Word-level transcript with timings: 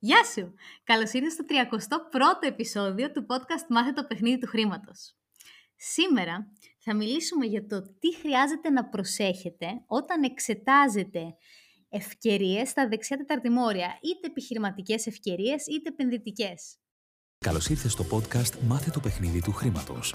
Γεια 0.00 0.24
σου! 0.24 0.54
Καλώς 0.84 1.12
ήρθες 1.12 1.32
στο 1.32 1.44
31ο 1.48 2.46
επεισόδιο 2.46 3.12
του 3.12 3.26
podcast 3.28 3.66
«Μάθε 3.68 3.92
το 3.92 4.04
παιχνίδι 4.04 4.38
του 4.38 4.46
χρήματος». 4.46 5.16
Σήμερα 5.76 6.52
θα 6.78 6.94
μιλήσουμε 6.94 7.46
για 7.46 7.66
το 7.66 7.82
τι 7.82 8.16
χρειάζεται 8.16 8.70
να 8.70 8.88
προσέχετε 8.88 9.66
όταν 9.86 10.22
εξετάζετε 10.22 11.36
ευκαιρίες 11.88 12.68
στα 12.68 12.88
δεξιά 12.88 13.16
τεταρτημόρια, 13.16 13.98
είτε 14.02 14.26
επιχειρηματικές 14.26 15.06
ευκαιρίες 15.06 15.66
είτε 15.66 15.88
επενδυτικές. 15.88 16.76
Καλώς 17.38 17.68
ήρθες 17.68 17.92
στο 17.92 18.04
podcast 18.10 18.58
«Μάθε 18.60 18.90
το 18.90 19.00
παιχνίδι 19.00 19.42
του 19.42 19.52
χρήματος». 19.52 20.14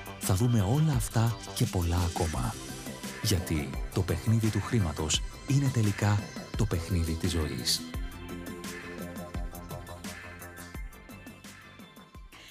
θα 0.33 0.45
δούμε 0.45 0.61
όλα 0.61 0.93
αυτά 0.93 1.37
και 1.55 1.65
πολλά 1.65 1.97
ακόμα. 1.97 2.55
Γιατί 3.23 3.69
το 3.93 4.01
παιχνίδι 4.01 4.49
του 4.49 4.61
χρήματος 4.61 5.21
είναι 5.47 5.69
τελικά 5.73 6.19
το 6.57 6.65
παιχνίδι 6.65 7.13
της 7.13 7.31
ζωής. 7.31 7.81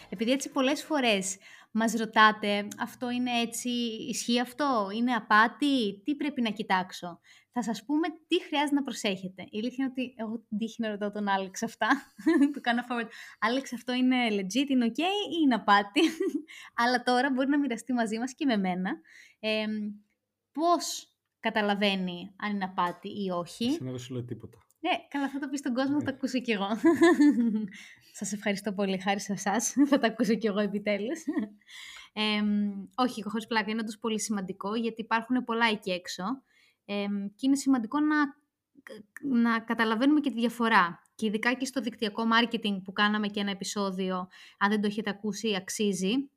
Επειδή 0.09 0.31
έτσι 0.31 0.51
πολλές 0.51 0.83
φορές 0.83 1.37
μας 1.71 1.93
ρωτάτε, 1.93 2.69
αυτό 2.79 3.11
είναι 3.11 3.41
έτσι, 3.41 3.69
ισχύει 4.09 4.41
αυτό, 4.41 4.89
είναι 4.97 5.13
απάτη, 5.13 6.03
τι 6.05 6.15
πρέπει 6.15 6.41
να 6.43 6.51
κοιτάξω; 6.51 7.21
Θα 7.53 7.63
σας 7.63 7.85
πούμε 7.85 8.09
τι 8.27 8.43
χρειάζεται 8.43 8.75
να 8.75 8.83
προσέχετε. 8.83 9.43
Η 9.51 9.59
αλήθεια 9.59 9.85
είναι 9.85 9.93
ότι 9.97 10.15
εγώ 10.17 10.45
την 10.49 10.59
τύχη 10.59 10.83
να 10.83 10.89
ρωτάω 10.89 11.11
τον 11.11 11.29
Άλεξ 11.29 11.63
αυτά, 11.63 11.89
του 12.53 12.61
κάνω 12.61 12.83
forward. 12.89 13.09
Άλεξ, 13.39 13.73
αυτό 13.73 13.93
είναι 13.93 14.17
legit, 14.31 14.69
είναι 14.69 14.87
ok 14.87 14.99
ή 14.99 15.39
είναι 15.43 15.55
απάτη; 15.55 16.01
Αλλά 16.83 17.03
τώρα 17.03 17.31
μπορεί 17.31 17.49
να 17.49 17.59
μοιραστεί 17.59 17.93
μαζί 17.93 18.19
μας 18.19 18.35
και 18.35 18.47
με 18.47 18.57
μένα. 18.57 18.91
Ε, 19.41 19.67
πώς 20.53 21.15
καταλαβαίνει 21.41 22.35
αν 22.37 22.55
είναι 22.55 22.65
απάτη 22.65 23.25
ή 23.25 23.31
όχι. 23.31 23.79
δεν 23.81 23.99
σου 23.99 24.13
λέω 24.13 24.25
τίποτα. 24.25 24.59
Ναι, 24.81 24.91
καλά, 25.09 25.29
θα 25.29 25.39
το 25.39 25.49
πεις 25.49 25.59
στον 25.59 25.75
κόσμο, 25.75 25.99
θα 25.99 26.05
το 26.05 26.13
ακούσω 26.15 26.41
κι 26.41 26.51
εγώ. 26.51 26.69
Σας 28.19 28.33
ευχαριστώ 28.33 28.73
πολύ, 28.73 28.99
χάρη 28.99 29.21
σε 29.21 29.33
εσάς. 29.33 29.75
θα 29.87 29.99
το 29.99 30.07
ακούσω 30.07 30.35
κι 30.35 30.47
εγώ 30.47 30.59
επιτέλους. 30.59 31.21
Ε, 32.13 32.43
όχι, 32.95 33.23
χωρίς 33.23 33.47
πλάκα, 33.47 33.71
είναι 33.71 33.81
όντως 33.81 33.99
πολύ 33.99 34.21
σημαντικό 34.21 34.75
γιατί 34.75 35.01
υπάρχουν 35.01 35.45
πολλά 35.45 35.67
εκεί 35.67 35.91
έξω. 35.91 36.25
Ε, 36.93 37.07
και 37.37 37.47
είναι 37.47 37.57
σημαντικό 37.57 38.01
να, 38.01 38.17
να 39.23 39.61
καταλαβαίνουμε 39.61 40.21
και 40.21 40.31
τη 40.31 40.39
διαφορά. 40.39 41.03
Και 41.15 41.27
ειδικά 41.27 41.55
και 41.55 41.65
στο 41.65 41.81
δικτυακό 41.81 42.23
marketing 42.33 42.83
που 42.85 42.93
κάναμε 42.93 43.29
και 43.29 43.41
ένα 43.41 43.51
επεισόδιο, 43.51 44.29
αν 44.59 44.71
δεν 44.71 44.81
το 44.81 44.87
έχετε 44.87 45.11
ακούσει, 45.11 45.57
αξίζει 45.57 46.31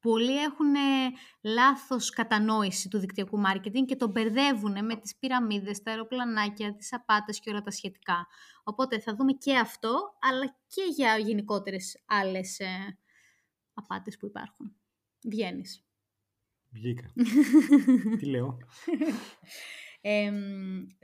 πολλοί 0.00 0.42
έχουν 0.42 0.74
λάθος 1.42 2.10
κατανόηση 2.10 2.88
του 2.88 2.98
δικτυακού 2.98 3.38
μάρκετινγκ 3.38 3.86
και 3.86 3.96
το 3.96 4.08
μπερδεύουν 4.08 4.84
με 4.84 4.96
τις 4.96 5.16
πυραμίδες, 5.16 5.82
τα 5.82 5.90
αεροπλανάκια, 5.90 6.74
τις 6.74 6.92
απάτες 6.92 7.40
και 7.40 7.50
όλα 7.50 7.60
τα 7.60 7.70
σχετικά. 7.70 8.26
Οπότε 8.64 9.00
θα 9.00 9.14
δούμε 9.14 9.32
και 9.32 9.56
αυτό, 9.56 10.16
αλλά 10.20 10.56
και 10.66 10.82
για 10.94 11.18
γενικότερες 11.18 12.02
άλλες 12.06 12.58
ε, 12.58 12.98
απάτες 13.74 14.16
που 14.16 14.26
υπάρχουν. 14.26 14.76
Βγαίνεις. 15.24 15.85
Βγήκα. 16.76 17.12
Τι 18.18 18.26
λέω; 18.26 18.58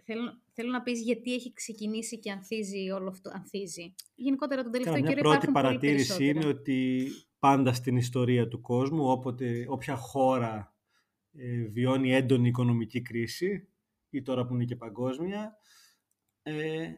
θέλω, 0.05 0.41
θέλω 0.53 0.71
να 0.71 0.83
πεις 0.83 1.01
γιατί 1.01 1.35
έχει 1.35 1.53
ξεκινήσει 1.53 2.19
και 2.19 2.31
ανθίζει 2.31 2.91
όλο 2.91 3.09
αυτό. 3.09 3.31
Ανθίζει. 3.35 3.95
Γενικότερα 4.15 4.63
τον 4.63 4.73
τελευταίο 4.73 5.03
καιρό 5.03 5.19
υπάρχουν 5.19 5.23
πολύ 5.23 5.37
Μια 5.37 5.41
πρώτη 5.41 5.53
παρατήρηση 5.53 6.27
είναι 6.27 6.47
ότι 6.47 7.09
πάντα 7.39 7.73
στην 7.73 7.97
ιστορία 7.97 8.49
του 8.49 8.61
κόσμου, 8.61 9.11
όποτε, 9.11 9.67
όποια 9.69 9.97
χώρα 9.97 10.75
ε, 11.33 11.65
βιώνει 11.65 12.15
έντονη 12.15 12.49
οικονομική 12.49 13.03
κρίση 13.03 13.69
ή 14.11 14.23
τώρα 14.23 14.47
που 14.47 14.55
είναι 14.55 14.65
και 14.65 14.77
παγκόσμια, 14.77 15.57
ε, 16.43 16.93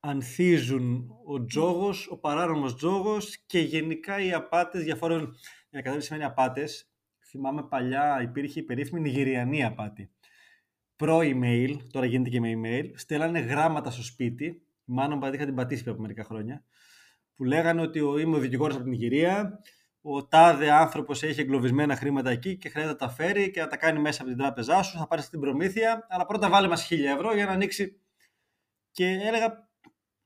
ανθίζουν 0.00 1.10
ο 1.24 1.44
τζόγος, 1.44 2.08
ο 2.10 2.18
παράνομος 2.18 2.76
τζόγος 2.76 3.38
και 3.46 3.58
γενικά 3.58 4.20
οι 4.20 4.32
απάτες 4.32 4.84
διαφόρων, 4.84 5.20
για 5.20 5.30
να 5.70 5.78
καταλάβεις 5.78 6.04
σημαίνει 6.06 6.24
απάτες, 6.24 6.90
θυμάμαι 7.28 7.62
παλιά 7.62 8.22
υπήρχε 8.22 8.60
η 8.60 8.62
περίφημη 8.62 9.00
Νιγηριανή 9.00 9.64
απάτη. 9.64 10.10
Προ-email, 10.96 11.76
τώρα 11.90 12.06
γίνεται 12.06 12.30
και 12.30 12.40
με 12.40 12.52
email, 12.56 12.90
στέλνανε 12.94 13.38
γράμματα 13.38 13.90
στο 13.90 14.02
σπίτι, 14.02 14.44
η 14.44 14.62
μάνα 14.84 15.16
μου 15.16 15.32
είχα 15.32 15.44
την 15.44 15.54
πατήσει 15.54 15.82
πριν 15.82 15.92
από 15.92 16.02
μερικά 16.02 16.24
χρόνια, 16.24 16.64
που 17.34 17.44
λέγανε 17.44 17.80
ότι 17.80 17.98
είμαι 17.98 18.36
ο 18.36 18.38
δικηγόρος 18.38 18.74
από 18.74 18.82
την 18.82 18.92
Νιγηρία, 18.92 19.60
ο 20.00 20.26
τάδε 20.26 20.70
άνθρωπος 20.70 21.22
έχει 21.22 21.40
εγκλωβισμένα 21.40 21.96
χρήματα 21.96 22.30
εκεί 22.30 22.56
και 22.56 22.68
χρειάζεται 22.68 22.92
να 22.92 23.08
τα 23.08 23.14
φέρει 23.14 23.50
και 23.50 23.60
να 23.60 23.66
τα 23.66 23.76
κάνει 23.76 23.98
μέσα 23.98 24.20
από 24.20 24.30
την 24.30 24.38
τράπεζά 24.38 24.82
σου. 24.82 24.98
Θα 24.98 25.06
πάρεις 25.06 25.28
την 25.28 25.40
προμήθεια, 25.40 26.06
αλλά 26.08 26.26
πρώτα 26.26 26.48
βάλε 26.48 26.68
μας 26.68 26.84
χίλια 26.84 27.12
ευρώ 27.12 27.34
για 27.34 27.44
να 27.46 27.52
ανοίξει. 27.52 28.00
Και 28.90 29.06
έλεγα, 29.06 29.68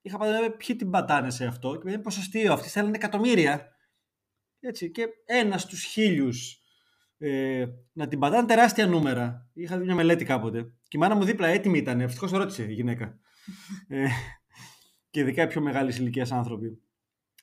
είχα 0.03 0.19
πάντα 0.19 0.57
ποιοι 0.57 0.77
την 0.77 0.91
πατάνε 0.91 1.31
σε 1.31 1.47
αυτό; 1.47 1.77
Και 1.77 1.89
είναι 1.91 1.99
ποσοστίο, 1.99 2.53
αυτοί 2.53 2.69
θέλουν 2.69 2.95
εκατομμύρια. 2.95 3.77
Έτσι, 4.61 4.91
και 4.91 5.09
ένας 5.25 5.63
στους 5.63 5.83
χίλιους 5.83 6.62
ε, 7.23 7.67
να 7.93 8.09
την 8.09 8.19
πατάνε 8.19 8.47
τεράστια 8.47 8.87
νούμερα. 8.87 9.49
Είχα 9.53 9.79
δει 9.79 9.85
μια 9.85 9.95
μελέτη 9.95 10.25
κάποτε. 10.25 10.63
Και 10.63 10.97
η 10.97 10.99
μάνα 10.99 11.15
μου 11.15 11.25
δίπλα 11.25 11.47
έτοιμη 11.47 11.79
ήταν. 11.79 12.01
Ευτυχώς 12.01 12.31
ρώτησε 12.31 12.63
η 12.63 12.73
γυναίκα. 12.73 13.19
ε, 13.89 14.07
και 15.11 15.21
ειδικά 15.21 15.43
οι 15.43 15.47
πιο 15.47 15.61
μεγάλη 15.61 15.95
ηλικία 15.95 16.27
άνθρωποι 16.31 16.83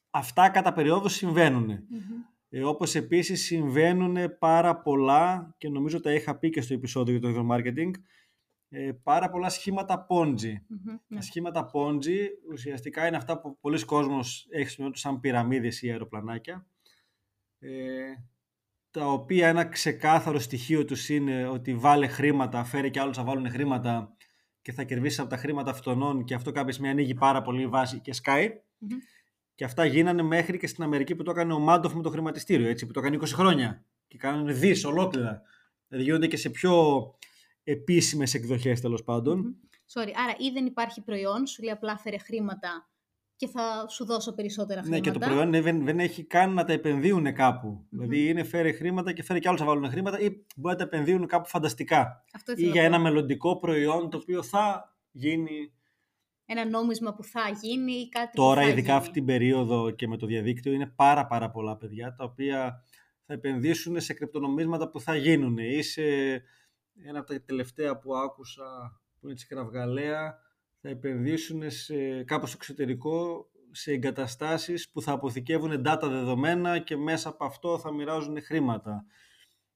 αυτά 0.10 0.50
κατά 0.50 0.74
περίοδο 0.74 1.08
συμβαίνουν. 1.08 1.70
Mm-hmm. 1.70 2.36
Ε, 2.50 2.64
όπως 2.64 2.96
επίσης 2.96 3.46
συμβαίνουν 3.46 4.38
πάρα 4.40 4.82
πολλά 4.82 5.56
και 5.58 5.70
νομίζω 5.70 6.00
τα 6.00 6.14
είχα 6.14 6.38
πει 6.38 6.50
και 6.50 6.62
στο 6.62 6.74
επεισόδιο 6.74 7.18
για 7.18 7.34
το 7.34 7.48
marketing 7.52 7.92
ε, 8.70 8.92
πάρα 9.04 9.30
πολλά 9.30 9.50
σχήματα 9.50 10.08
Ponzi. 10.10 10.54
Mm-hmm. 10.54 11.00
Τα 11.16 11.22
σχήματα 11.22 11.70
Ponzi 11.74 12.28
ουσιαστικά 12.52 13.08
είναι 13.08 13.18
αυτά 13.18 13.40
που 13.40 13.58
πολλοί 13.60 13.86
κόσμος 13.86 14.48
έχει 14.50 14.64
χρησιμοποιήσει 14.64 15.04
σαν 15.04 15.20
πυραμίδες 15.20 15.82
ή 15.82 15.90
αεροπλανάκια 15.90 16.68
ε, 17.60 17.70
τα 18.92 19.12
οποία 19.12 19.48
ένα 19.48 19.66
ξεκάθαρο 19.66 20.40
στοιχείο 20.40 20.86
τους 20.86 21.10
είναι 21.10 21.48
ότι 21.48 21.76
βάλε 21.76 22.08
χρήματα, 22.08 22.64
φέρει 22.64 22.90
και 22.90 23.00
άλλους 23.00 23.18
να 23.18 23.24
βάλουν 23.24 23.50
χρήματα 23.50 24.16
και 24.62 24.72
θα 24.72 24.84
κερδίσεις 24.84 25.20
από 25.20 25.30
τα 25.30 25.38
χρήματα 25.38 25.72
αυτών 25.72 26.24
και 26.24 26.34
αυτό 26.34 26.52
κάποια 26.52 26.74
στιγμή 26.74 26.92
ανοίγει 26.92 27.14
πάρα 27.14 27.42
πολύ 27.42 27.68
βάση 27.68 28.00
και 28.00 28.14
σκάει. 28.14 28.50
Mm-hmm. 28.50 28.96
Και 29.56 29.64
αυτά 29.64 29.86
γίνανε 29.86 30.22
μέχρι 30.22 30.58
και 30.58 30.68
στην 30.68 30.84
Αμερική 30.84 31.16
που 31.16 31.24
το 31.24 31.32
έκανε 31.32 31.54
ο 31.54 31.60
Μάντοφ 31.60 31.94
με 31.94 32.02
το 32.02 32.10
χρηματιστήριο, 32.10 32.68
έτσι, 32.68 32.86
που 32.86 32.92
το 32.92 33.00
έκανε 33.00 33.18
20 33.22 33.26
χρόνια. 33.26 33.86
Και 34.08 34.18
κάνανε 34.18 34.54
δις 34.54 34.86
ολόκληρα. 34.86 35.42
Δηλαδή 35.88 36.08
γίνονται 36.08 36.28
και 36.28 36.38
σε 36.38 36.50
πιο 36.50 37.04
επίσημες 37.64 38.34
εκδοχές 38.34 38.82
τέλος 38.82 39.04
πάντων. 39.04 39.44
Mm-hmm. 39.46 39.68
Sorry, 40.00 40.12
άρα 40.16 40.36
ή 40.38 40.50
δεν 40.54 40.66
υπάρχει 40.66 41.02
προϊόν, 41.02 41.48
σου 41.48 41.64
λέει 41.64 41.74
απλά 41.74 41.98
φέρε 41.98 42.18
χρήματα 42.18 42.90
και 43.40 43.48
θα 43.48 43.88
σου 43.88 44.06
δώσω 44.06 44.34
περισσότερα 44.34 44.82
χρήματα. 44.82 45.02
Ναι, 45.02 45.12
και 45.12 45.20
το 45.20 45.26
προϊόν 45.26 45.52
δεν, 45.52 45.86
δεν 45.86 46.00
έχει 46.00 46.24
καν 46.24 46.54
να 46.54 46.66
τα 46.66 46.74
επενδύουν 46.74 47.34
κάπου. 47.34 47.80
Mm-hmm. 47.82 47.88
Δηλαδή 47.90 48.28
είναι 48.28 48.44
φέρε 48.44 48.72
χρήματα 48.72 49.12
και 49.12 49.24
φέρε 49.24 49.40
και 49.40 49.48
άλλους 49.48 49.60
να 49.60 49.66
βάλουν 49.66 49.90
χρήματα 49.90 50.20
ή 50.20 50.30
μπορεί 50.56 50.76
να 50.76 50.76
τα 50.76 50.84
επενδύουν 50.84 51.28
κάπου 51.28 51.48
φανταστικά. 51.48 52.24
Αυτό 52.34 52.54
ή 52.56 52.70
για 52.70 52.84
ένα 52.84 53.00
μελλοντικό 53.00 53.60
προϊόν 53.60 54.10
το 54.10 54.18
οποίο 54.18 54.44
θα 54.44 54.96
γίνει 55.12 55.74
ένα 56.46 56.66
νόμισμα 56.66 57.14
που 57.14 57.24
θα 57.24 57.42
γίνει 57.62 57.92
ή 57.92 58.10
κάτι 58.10 58.36
Τώρα, 58.36 58.60
που 58.60 58.66
θα 58.66 58.72
ειδικά 58.72 58.96
αυτή 58.96 59.12
την 59.12 59.26
περίοδο 59.26 59.92
και 59.92 60.08
με 60.08 60.18
το 60.18 60.26
διαδίκτυο, 60.26 60.72
είναι 60.72 60.88
πάρα 60.96 61.28
πάρα 61.28 61.50
πολλά 61.50 61.78
παιδιά 61.78 62.14
τα 62.14 62.24
οποία 62.24 62.84
θα 63.26 63.34
επενδύσουν 63.34 64.02
σε 64.02 64.14
κρυπτονομίσματα 64.14 64.90
που 64.90 65.00
θα 65.00 65.16
γίνουν 65.16 65.58
ή 65.58 65.82
σε 65.82 66.02
ένα 67.06 67.20
από 67.20 67.28
τα 67.28 67.42
τελευταία 67.46 68.00
που 68.00 68.16
άκουσα 68.16 68.64
που 69.20 69.26
είναι 69.26 69.36
της 69.36 69.48
Κραυγαλαία 69.48 70.38
θα 70.82 70.90
επενδύσουν 70.90 71.72
σε, 71.72 72.24
κάπου 72.24 72.46
στο 72.48 72.56
εξωτερικό 72.60 73.48
σε 73.72 73.92
εγκαταστάσεις 73.92 74.90
που 74.90 75.02
θα 75.02 75.12
αποθηκεύουν 75.12 75.82
data 75.86 76.02
δεδομένα 76.02 76.80
και 76.80 76.98
μέσα 76.98 77.30
από 77.30 77.46
αυτό 77.46 77.80
θα 77.80 77.94
μοιράζουν 77.94 78.42
χρήματα 78.42 79.06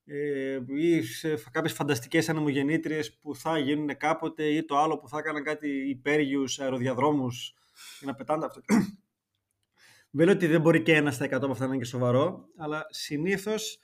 ε, 0.06 0.60
ή 0.78 1.02
σε 1.02 1.34
κάποιες 1.52 1.74
φανταστικές 1.74 2.30
ανεμογεννήτριες 2.30 3.18
που 3.18 3.36
θα 3.36 3.58
γίνουν 3.58 3.98
κάποτε 3.98 4.44
ή 4.44 4.66
το 4.66 4.78
άλλο 4.78 4.98
που 4.98 5.08
θα 5.08 5.18
έκαναν 5.18 5.44
κάτι 5.44 5.90
υπέργειους 5.90 6.60
αεροδιαδρόμους 6.60 7.56
για 8.00 8.08
να 8.08 8.16
πετάνε 8.16 8.46
αυτό. 8.46 8.62
Δεν 10.16 10.26
λέω 10.26 10.36
ότι 10.36 10.48
δεν 10.48 10.62
μπορεί 10.62 10.82
και 10.82 10.96
ένας 10.96 11.16
στα 11.16 11.26
100 11.26 11.30
από 11.34 11.52
αυτά 11.52 11.66
να 11.66 11.74
είναι 11.74 11.84
και 11.84 11.90
σοβαρό, 11.90 12.48
αλλά 12.58 12.86
συνήθως 12.90 13.80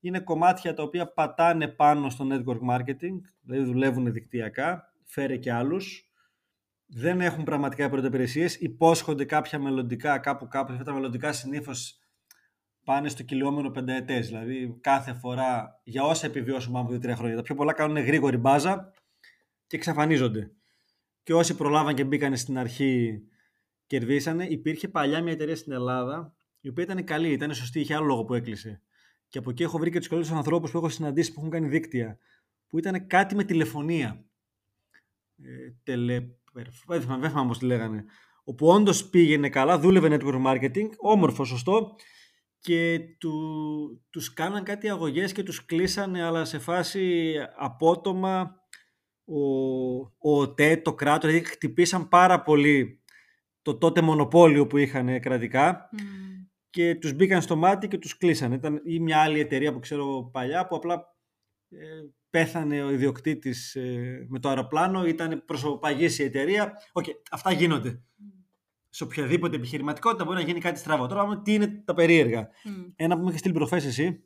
είναι 0.00 0.20
κομμάτια 0.20 0.74
τα 0.74 0.82
οποία 0.82 1.12
πατάνε 1.12 1.68
πάνω 1.68 2.10
στο 2.10 2.26
network 2.30 2.70
marketing, 2.70 3.20
δηλαδή 3.42 3.64
δουλεύουν 3.64 4.12
δικτυακά, 4.12 4.94
φέρε 5.04 5.36
και 5.36 5.52
άλλους 5.52 6.07
δεν 6.90 7.20
έχουν 7.20 7.44
πραγματικά 7.44 7.88
πρωτοπηρεσίες, 7.88 8.54
υπόσχονται 8.56 9.24
κάποια 9.24 9.58
μελλοντικά, 9.58 10.18
κάπου 10.18 10.48
κάπου, 10.48 10.72
αυτά 10.72 10.84
τα 10.84 10.92
μελλοντικά 10.92 11.32
συνήθως 11.32 11.98
πάνε 12.84 13.08
στο 13.08 13.22
κυλιόμενο 13.22 13.70
πενταετές. 13.70 14.26
Δηλαδή 14.26 14.78
κάθε 14.80 15.12
φορά 15.12 15.80
για 15.84 16.04
όσα 16.04 16.26
επιβιώσουμε 16.26 16.78
από 16.78 16.88
δύο-τρία 16.90 17.16
χρόνια. 17.16 17.36
Τα 17.36 17.42
πιο 17.42 17.54
πολλά 17.54 17.72
κάνουν 17.72 17.96
γρήγορη 17.96 18.36
μπάζα 18.36 18.92
και 19.66 19.76
εξαφανίζονται. 19.76 20.50
Και 21.22 21.34
όσοι 21.34 21.56
προλάβαν 21.56 21.94
και 21.94 22.04
μπήκαν 22.04 22.36
στην 22.36 22.58
αρχή 22.58 23.22
κερδίσανε. 23.86 24.44
Υπήρχε 24.44 24.88
παλιά 24.88 25.22
μια 25.22 25.32
εταιρεία 25.32 25.56
στην 25.56 25.72
Ελλάδα 25.72 26.34
η 26.60 26.68
οποία 26.68 26.84
ήταν 26.84 27.04
καλή, 27.04 27.32
ήταν 27.32 27.54
σωστή, 27.54 27.80
είχε 27.80 27.94
άλλο 27.94 28.04
λόγο 28.04 28.24
που 28.24 28.34
έκλεισε. 28.34 28.82
Και 29.28 29.38
από 29.38 29.50
εκεί 29.50 29.62
έχω 29.62 29.78
βρει 29.78 29.90
και 29.90 29.98
τους 29.98 30.08
καλύτερους 30.08 30.38
ανθρώπους 30.38 30.70
που 30.70 30.78
έχω 30.78 30.88
συναντήσει 30.88 31.32
που 31.32 31.38
έχουν 31.38 31.50
κάνει 31.50 31.68
δίκτυα. 31.68 32.18
Που 32.68 32.78
ήταν 32.78 33.06
κάτι 33.06 33.34
με 33.34 33.44
τηλεφωνία. 33.44 34.24
Ε, 35.42 35.72
τελε... 35.82 36.26
Δεν 36.86 37.00
θυμάμαι 37.00 37.46
πώς 37.46 37.58
τη 37.58 37.64
λέγανε. 37.64 38.04
Όπου 38.44 38.66
όντως 38.66 39.08
πήγαινε 39.08 39.48
καλά, 39.48 39.78
δούλευε 39.78 40.16
network 40.20 40.46
marketing, 40.46 40.88
όμορφο, 40.96 41.44
σωστό. 41.44 41.96
Και 42.60 43.00
του, 43.18 44.06
τους 44.10 44.32
κάναν 44.32 44.64
κάτι 44.64 44.88
αγωγές 44.90 45.32
και 45.32 45.42
τους 45.42 45.64
κλείσανε, 45.64 46.22
αλλά 46.22 46.44
σε 46.44 46.58
φάση 46.58 47.34
απότομα 47.56 48.54
ο, 49.24 49.40
ο 49.98 50.40
ΟΤΕ, 50.40 50.76
το 50.76 50.94
κράτος, 50.94 51.30
δηλαδή 51.30 51.48
χτυπήσαν 51.48 52.08
πάρα 52.08 52.42
πολύ 52.42 53.02
το 53.62 53.78
τότε 53.78 54.00
μονοπόλιο 54.00 54.66
που 54.66 54.76
είχαν 54.76 55.20
κρατικά 55.20 55.88
και 56.70 56.94
τους 56.94 57.12
μπήκαν 57.12 57.42
στο 57.42 57.56
μάτι 57.56 57.88
και 57.88 57.98
τους 57.98 58.16
κλείσανε. 58.16 58.54
Ήταν 58.54 58.80
ή 58.84 59.00
μια 59.00 59.22
άλλη 59.22 59.40
εταιρεία 59.40 59.72
που 59.72 59.78
ξέρω 59.78 60.30
παλιά 60.32 60.66
που 60.66 60.76
απλά 60.76 61.16
ε, 61.68 61.76
πέθανε 62.30 62.82
ο 62.84 62.90
ιδιοκτήτης 62.90 63.74
ε, 63.74 64.26
με 64.28 64.38
το 64.38 64.48
αεροπλάνο, 64.48 65.06
ήταν 65.06 65.42
προσωπαγής 65.46 66.18
η 66.18 66.22
εταιρεία. 66.22 66.72
OK, 66.92 67.04
okay, 67.04 67.12
αυτά 67.30 67.52
γίνονται. 67.52 67.90
Mm. 67.90 68.24
Σε 68.88 69.04
οποιαδήποτε 69.04 69.56
επιχειρηματικότητα 69.56 70.24
μπορεί 70.24 70.36
να 70.36 70.44
γίνει 70.44 70.60
κάτι 70.60 70.78
στραβό. 70.78 71.06
Τώρα 71.06 71.42
τι 71.42 71.54
είναι 71.54 71.82
τα 71.84 71.94
περίεργα. 71.94 72.48
Ένα 72.96 73.16
που 73.16 73.22
μου 73.22 73.28
είχε 73.28 73.38
στείλει 73.38 73.54
προφές 73.54 73.84
εσύ, 73.84 74.22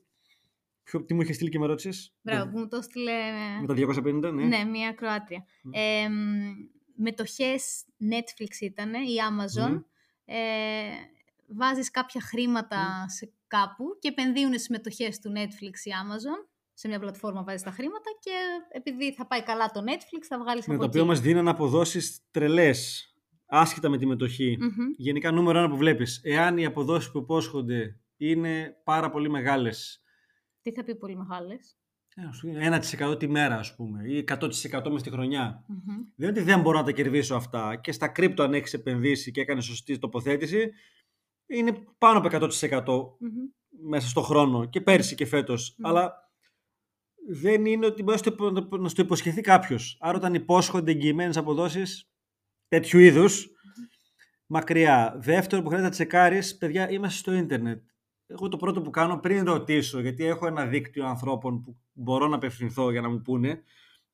Ποιο, 0.84 1.04
τι 1.04 1.14
μου 1.14 1.20
είχε 1.20 1.32
στείλει 1.32 1.50
και 1.50 1.58
με 1.58 1.66
ρώτησες; 1.66 2.14
Μπράβο, 2.22 2.50
που 2.50 2.58
μου 2.58 2.68
το 2.68 2.82
στείλε. 2.82 3.12
Με 3.60 3.66
τα 3.66 3.74
250, 3.74 4.32
ναι. 4.32 4.44
Ναι, 4.44 4.64
μια 4.64 4.92
Κροάτρια. 4.92 5.44
Mm. 5.44 5.70
Ε, 5.72 6.08
μετοχές 6.96 7.84
Netflix 8.10 8.60
ήταν, 8.60 8.92
η 8.94 9.16
Amazon. 9.30 9.82
Ε, 10.24 10.36
βάζεις 11.46 11.90
κάποια 11.90 12.20
χρήματα 12.20 13.04
σε 13.08 13.32
κάπου 13.46 13.84
και 14.00 14.08
επενδύουν 14.08 14.52
στις 14.52 14.68
μετοχές 14.68 15.18
του 15.18 15.32
Netflix 15.36 15.76
ή 15.84 15.90
Amazon. 16.02 16.48
Σε 16.74 16.88
μια 16.88 16.98
πλατφόρμα 16.98 17.42
βάζεις 17.42 17.62
τα 17.62 17.70
χρήματα 17.70 18.10
και 18.20 18.30
επειδή 18.72 19.14
θα 19.14 19.26
πάει 19.26 19.42
καλά 19.42 19.70
το 19.70 19.80
Netflix 19.80 20.24
θα 20.28 20.38
βγάλεις 20.38 20.66
ναι, 20.66 20.74
από 20.74 20.82
το 20.82 20.88
οποίο 20.88 21.04
μας 21.04 21.20
δίνει 21.20 21.42
να 21.42 21.50
αποδώσεις 21.50 22.26
τρελές, 22.30 23.06
άσχετα 23.46 23.88
με 23.88 23.98
τη 23.98 24.06
μετοχή. 24.06 24.58
Γενικά 24.96 25.30
νούμερο 25.30 25.58
ένα 25.58 25.68
που 25.68 25.76
βλέπεις. 25.76 26.20
Εάν 26.24 26.58
οι 26.58 26.64
αποδόσεις 26.64 27.10
που 27.10 27.18
υπόσχονται 27.18 28.00
είναι 28.16 28.80
πάρα 28.84 29.10
πολύ 29.10 29.30
μεγάλες. 29.30 30.02
Τι 30.62 30.72
θα 30.72 30.84
πει 30.84 30.96
πολύ 30.96 31.16
μεγάλες; 31.16 31.76
1% 33.12 33.18
τη 33.18 33.28
μέρα, 33.28 33.58
ας 33.58 33.74
πούμε, 33.74 34.02
ή 34.08 34.24
100% 34.28 34.90
μες 34.90 35.00
στη 35.00 35.10
χρονιά. 35.10 35.64
Mm-hmm. 35.68 36.12
Δεν 36.16 36.28
είναι 36.28 36.38
ότι 36.38 36.40
δεν 36.40 36.60
μπορώ 36.60 36.78
να 36.78 36.84
τα 36.84 36.92
κερδίσω 36.92 37.34
αυτά. 37.34 37.76
Και 37.76 37.92
στα 37.92 38.08
κρύπτο, 38.08 38.42
αν 38.42 38.54
έχεις 38.54 38.72
επενδύσει 38.72 39.30
και 39.30 39.40
έκανες 39.40 39.64
σωστή 39.64 39.98
τοποθέτηση, 39.98 40.72
είναι 41.46 41.72
πάνω 41.98 42.18
από 42.18 42.28
100% 42.30 42.48
mm-hmm. 42.48 43.08
μέσα 43.88 44.08
στο 44.08 44.22
χρόνο. 44.22 44.64
Και 44.64 44.80
πέρσι 44.80 45.14
και 45.14 45.26
φέτος. 45.26 45.72
Mm-hmm. 45.72 45.88
Αλλά 45.88 46.21
δεν 47.28 47.66
είναι 47.66 47.86
ότι 47.86 48.02
μπορεί 48.02 48.18
να 48.70 48.88
στο 48.88 49.02
υποσχεθεί 49.02 49.40
κάποιος. 49.40 49.96
Άρα, 50.00 50.16
όταν 50.16 50.34
υπόσχονται 50.34 50.90
εγγυημένες 50.90 51.36
αποδόσεις 51.36 52.10
τέτοιου 52.68 52.98
είδους, 52.98 53.48
μακριά. 54.46 55.16
Δεύτερο 55.18 55.62
που 55.62 55.68
χρειάζεται 55.68 55.90
να 55.90 55.94
τσεκάρεις, 55.94 56.56
παιδιά, 56.56 56.90
είμαστε 56.90 57.18
στο 57.18 57.32
ίντερνετ 57.32 57.82
εγώ 58.32 58.48
το 58.48 58.56
πρώτο 58.56 58.80
που 58.82 58.90
κάνω 58.90 59.18
πριν 59.18 59.44
ρωτήσω, 59.44 60.00
γιατί 60.00 60.24
έχω 60.24 60.46
ένα 60.46 60.66
δίκτυο 60.66 61.06
ανθρώπων 61.06 61.60
που 61.60 61.76
μπορώ 61.92 62.26
να 62.28 62.36
απευθυνθώ 62.36 62.90
για 62.90 63.00
να 63.00 63.08
μου 63.08 63.22
πούνε, 63.22 63.62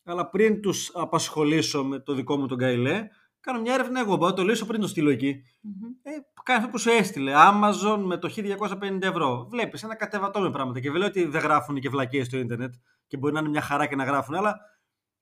αλλά 0.05 0.28
πριν 0.28 0.60
τους 0.60 0.90
απασχολήσω 0.94 1.84
με 1.84 1.99
το 2.00 2.14
δικό 2.14 2.37
μου 2.37 2.46
τον 2.46 2.58
Καϊλέ, 2.58 3.08
κάνω 3.40 3.60
μια 3.60 3.75
έρευνα 3.75 4.00
εγώ. 4.00 4.16
Μπορώ 4.16 4.31
να 4.31 4.37
το 4.37 4.43
λύσω 4.43 4.66
πριν 4.66 4.81
το 4.81 4.87
στείλω 4.87 5.10
εκεί. 5.10 5.43
Mm-hmm. 5.43 5.93
Ε, 6.02 6.10
κάνει 6.43 6.58
αυτό 6.58 6.70
που 6.70 6.78
σου 6.78 6.90
έστειλε. 6.90 7.32
Amazon 7.37 8.02
με 8.05 8.19
το 8.19 8.31
1250 8.37 9.02
ευρώ. 9.02 9.46
Βλέπεις 9.50 9.82
ένα 9.82 9.94
κατεβατό 9.96 10.40
με 10.40 10.50
πράγματα. 10.50 10.81
Και 10.81 10.90
δεν 10.90 10.99
λέω 10.99 11.08
ότι 11.08 11.25
δεν 11.25 11.40
γράφουν 11.40 11.81
και 11.81 11.88
βλακίες 11.88 12.26
στο 12.26 12.38
Ιντερνετ 12.38 12.75
και 13.08 13.16
μπορεί 13.16 13.32
να 13.34 13.40
είναι 13.40 13.49
μια 13.49 13.60
χαρά 13.60 13.87
και 13.87 13.96
να 13.96 14.05
γράφουν, 14.05 14.34
αλλά 14.34 14.56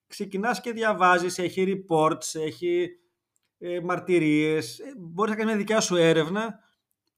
ξεκινάς 0.06 0.60
και 0.60 0.72
διαβάζεις, 0.72 1.38
έχει 1.38 1.84
reports, 1.88 2.40
έχει 2.40 2.88
ε, 3.58 3.80
μαρτυρίες. 3.80 4.78
Ε, 4.78 4.84
μπορείς 4.98 5.30
να 5.30 5.36
κάνεις 5.36 5.52
μια 5.52 5.56
δικιά 5.56 5.80
σου 5.80 5.96
έρευνα 5.96 6.64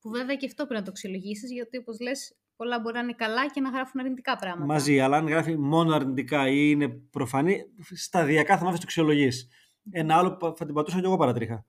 που 0.00 0.11
βέβαια 0.11 0.35
και 0.35 0.47
αυτό 0.47 0.65
πρέπει 0.65 0.81
να 0.81 0.82
το 0.82 0.91
αξιολογήσεις, 0.91 1.53
γιατί 1.53 1.76
όπως 1.76 2.00
λες, 2.00 2.37
πολλά 2.56 2.81
μπορεί 2.81 2.94
να 2.94 3.00
είναι 3.00 3.12
καλά 3.12 3.50
και 3.50 3.61
να 3.61 3.70
γράφουν 3.70 4.00
αρνητικά 4.00 4.37
πράγματα. 4.37 4.73
Μαζί, 4.73 5.00
αλλά 5.00 5.17
αν 5.17 5.29
γράφει 5.29 5.56
μόνο 5.56 5.94
αρνητικά 5.94 6.49
ή 6.49 6.69
είναι 6.70 6.88
προφανή, 6.88 7.65
σταδιακά 7.94 8.59
θα 8.59 8.65
μάθεις 8.65 8.79
το 8.79 8.85
αξιολογείς. 8.87 9.49
Ένα 9.91 10.17
άλλο 10.17 10.37
που 10.37 10.55
θα 10.56 10.65
την 10.65 10.75
πατούσα 10.75 11.00
και 11.00 11.06
εγώ 11.06 11.17
παρατρίχα. 11.17 11.67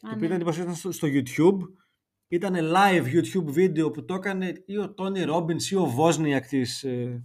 το 0.00 0.10
οποίο 0.14 0.26
ήταν 0.26 0.74
στο, 0.74 0.92
στο 0.92 1.08
YouTube. 1.10 1.58
Ήταν 2.28 2.54
live 2.54 3.04
YouTube 3.04 3.44
βίντεο 3.44 3.90
που 3.90 4.04
το 4.04 4.14
έκανε 4.14 4.52
ή 4.66 4.78
ο 4.78 4.94
Τόνι 4.94 5.22
Ρόμπιν 5.22 5.56
ή 5.70 5.74
ο 5.74 5.84
Βόσνιακ 5.84 6.46
της. 6.46 6.82
Ε, 6.82 7.24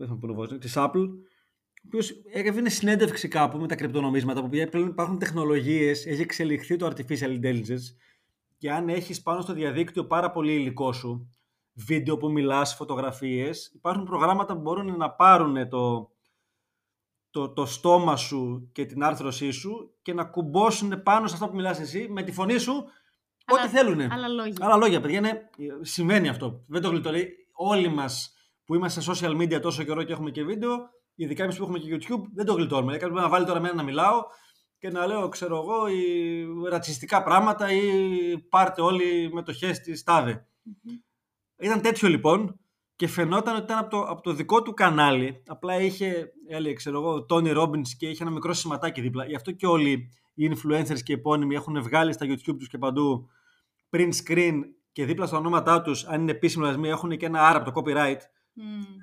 δεν 0.00 0.08
θα 0.08 0.16
πω 0.16 0.42
ο 0.42 0.58
της 0.58 0.74
Apple. 0.76 1.08
Ο 1.82 1.86
οποίος 1.86 2.10
έκανε 2.32 2.68
συνέντευξη 2.68 3.28
κάπου 3.28 3.58
με 3.58 3.66
τα 3.66 3.74
κρυπτονομίσματα 3.74 4.40
που 4.40 4.48
πλέον 4.48 4.88
υπάρχουν 4.88 5.18
τεχνολογίες, 5.18 6.06
έχει 6.06 6.20
εξελιχθεί 6.20 6.76
το 6.76 6.86
artificial 6.86 7.40
intelligence 7.40 7.94
και 8.58 8.70
αν 8.70 8.88
έχεις 8.88 9.22
πάνω 9.22 9.40
στο 9.40 9.52
διαδίκτυο 9.52 10.06
πάρα 10.06 10.30
πολύ 10.30 10.54
υλικό 10.54 10.92
σου, 10.92 11.30
βίντεο 11.72 12.16
που 12.16 12.30
μιλάς, 12.30 12.74
φωτογραφίες, 12.74 13.72
υπάρχουν 13.74 14.04
προγράμματα 14.04 14.54
που 14.54 14.60
μπορούν 14.60 14.96
να 14.96 15.10
πάρουν 15.10 15.68
το, 15.68 16.10
το, 17.30 17.48
το 17.52 17.66
στόμα 17.66 18.16
σου 18.16 18.68
και 18.72 18.84
την 18.84 19.02
άρθρωσή 19.02 19.50
σου 19.50 19.94
και 20.02 20.12
να 20.14 20.24
κουμπώσουν 20.24 21.02
πάνω 21.02 21.26
σε 21.26 21.34
αυτό 21.34 21.48
που 21.48 21.54
μιλάς 21.54 21.80
εσύ 21.80 22.06
με 22.10 22.22
τη 22.22 22.32
φωνή 22.32 22.58
σου 22.58 22.72
ό,τι 23.46 23.68
θέλουν. 23.68 24.00
Άλλα 24.00 24.28
λόγια. 24.28 24.56
Άλλα 24.60 24.76
λόγια, 24.76 25.00
παιδιά. 25.00 25.20
Ναι, 25.20 25.32
σημαίνει 25.80 26.28
αυτό. 26.28 26.64
Δεν 26.66 26.82
το 26.82 26.88
γλιτωρεί. 26.88 27.28
Όλοι 27.52 27.88
μας 27.88 28.34
που 28.70 28.76
είμαστε 28.76 29.00
σε 29.00 29.10
social 29.12 29.40
media 29.40 29.60
τόσο 29.60 29.82
καιρό 29.82 30.02
και 30.02 30.12
έχουμε 30.12 30.30
και 30.30 30.44
βίντεο, 30.44 30.70
ειδικά 31.14 31.42
εμείς 31.42 31.56
που 31.56 31.62
έχουμε 31.62 31.78
και 31.78 31.94
YouTube, 31.94 32.22
δεν 32.34 32.46
το 32.46 32.52
γλιτώνουμε. 32.52 32.96
Κάποιο 32.96 33.20
να 33.20 33.28
βάλει 33.28 33.46
τώρα 33.46 33.60
μένα 33.60 33.74
να 33.74 33.82
μιλάω 33.82 34.22
και 34.78 34.90
να 34.90 35.06
λέω, 35.06 35.28
ξέρω 35.28 35.56
εγώ, 35.56 35.88
οι 35.88 36.46
ρατσιστικά 36.68 37.22
πράγματα 37.22 37.72
ή 37.72 37.80
πάρτε 38.38 38.82
όλοι 38.82 39.32
μετοχές 39.32 39.80
τη 39.80 40.04
ταδε 40.04 40.46
Ήταν 41.58 41.80
τέτοιο 41.80 42.08
λοιπόν 42.08 42.60
και 42.96 43.06
φαινόταν 43.06 43.54
ότι 43.54 43.64
ήταν 43.64 43.78
από 43.78 43.90
το, 43.90 44.00
από 44.00 44.22
το 44.22 44.32
δικό 44.32 44.62
του 44.62 44.74
κανάλι. 44.74 45.42
Απλά 45.46 45.80
είχε, 45.80 46.32
έλεγε, 46.48 46.74
ξέρω 46.74 46.98
εγώ, 46.98 47.24
Τόνι 47.24 47.50
Ρόμπινς 47.50 47.96
και 47.96 48.08
είχε 48.08 48.22
ένα 48.22 48.32
μικρό 48.32 48.52
σηματάκι 48.52 49.00
δίπλα. 49.00 49.26
Γι' 49.26 49.34
αυτό 49.34 49.52
και 49.52 49.66
όλοι 49.66 50.10
οι 50.34 50.50
influencers 50.52 51.02
και 51.02 51.12
οι 51.12 51.14
επώνυμοι 51.14 51.54
έχουν 51.54 51.82
βγάλει 51.82 52.12
στα 52.12 52.26
YouTube 52.26 52.58
τους 52.58 52.68
και 52.68 52.78
παντού 52.78 53.28
print 53.90 54.12
screen 54.24 54.60
και 54.92 55.04
δίπλα 55.04 55.26
στα 55.26 55.38
ονόματά 55.38 55.82
τους, 55.82 56.04
αν 56.04 56.20
είναι 56.20 56.30
επίσημο 56.30 56.64
λασμοί, 56.64 56.88
έχουν 56.88 57.16
και 57.16 57.26
ένα 57.26 57.48
άρα 57.48 57.58
από 57.58 57.72
το 57.72 57.80
copyright. 57.80 58.18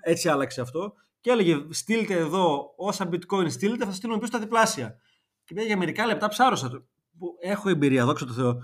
Έτσι 0.03 0.29
άλλαξε 0.29 0.61
αυτό. 0.61 0.93
Και 1.19 1.29
έλεγε, 1.29 1.65
στείλτε 1.69 2.13
εδώ 2.13 2.73
όσα 2.75 3.09
bitcoin 3.11 3.51
στείλετε, 3.51 3.85
θα 3.85 3.91
στείλουμε 3.91 4.19
πίσω 4.19 4.31
τα 4.31 4.39
διπλάσια. 4.39 4.99
Και 5.43 5.61
για 5.61 5.77
μερικά 5.77 6.05
λεπτά 6.05 6.27
ψάρωσα 6.27 6.69
το. 6.69 6.85
Που 7.17 7.35
έχω 7.39 7.69
εμπειρία, 7.69 8.05
δόξα 8.05 8.25
τω 8.25 8.33
Θεώ. 8.33 8.53
Mm. 8.53 8.59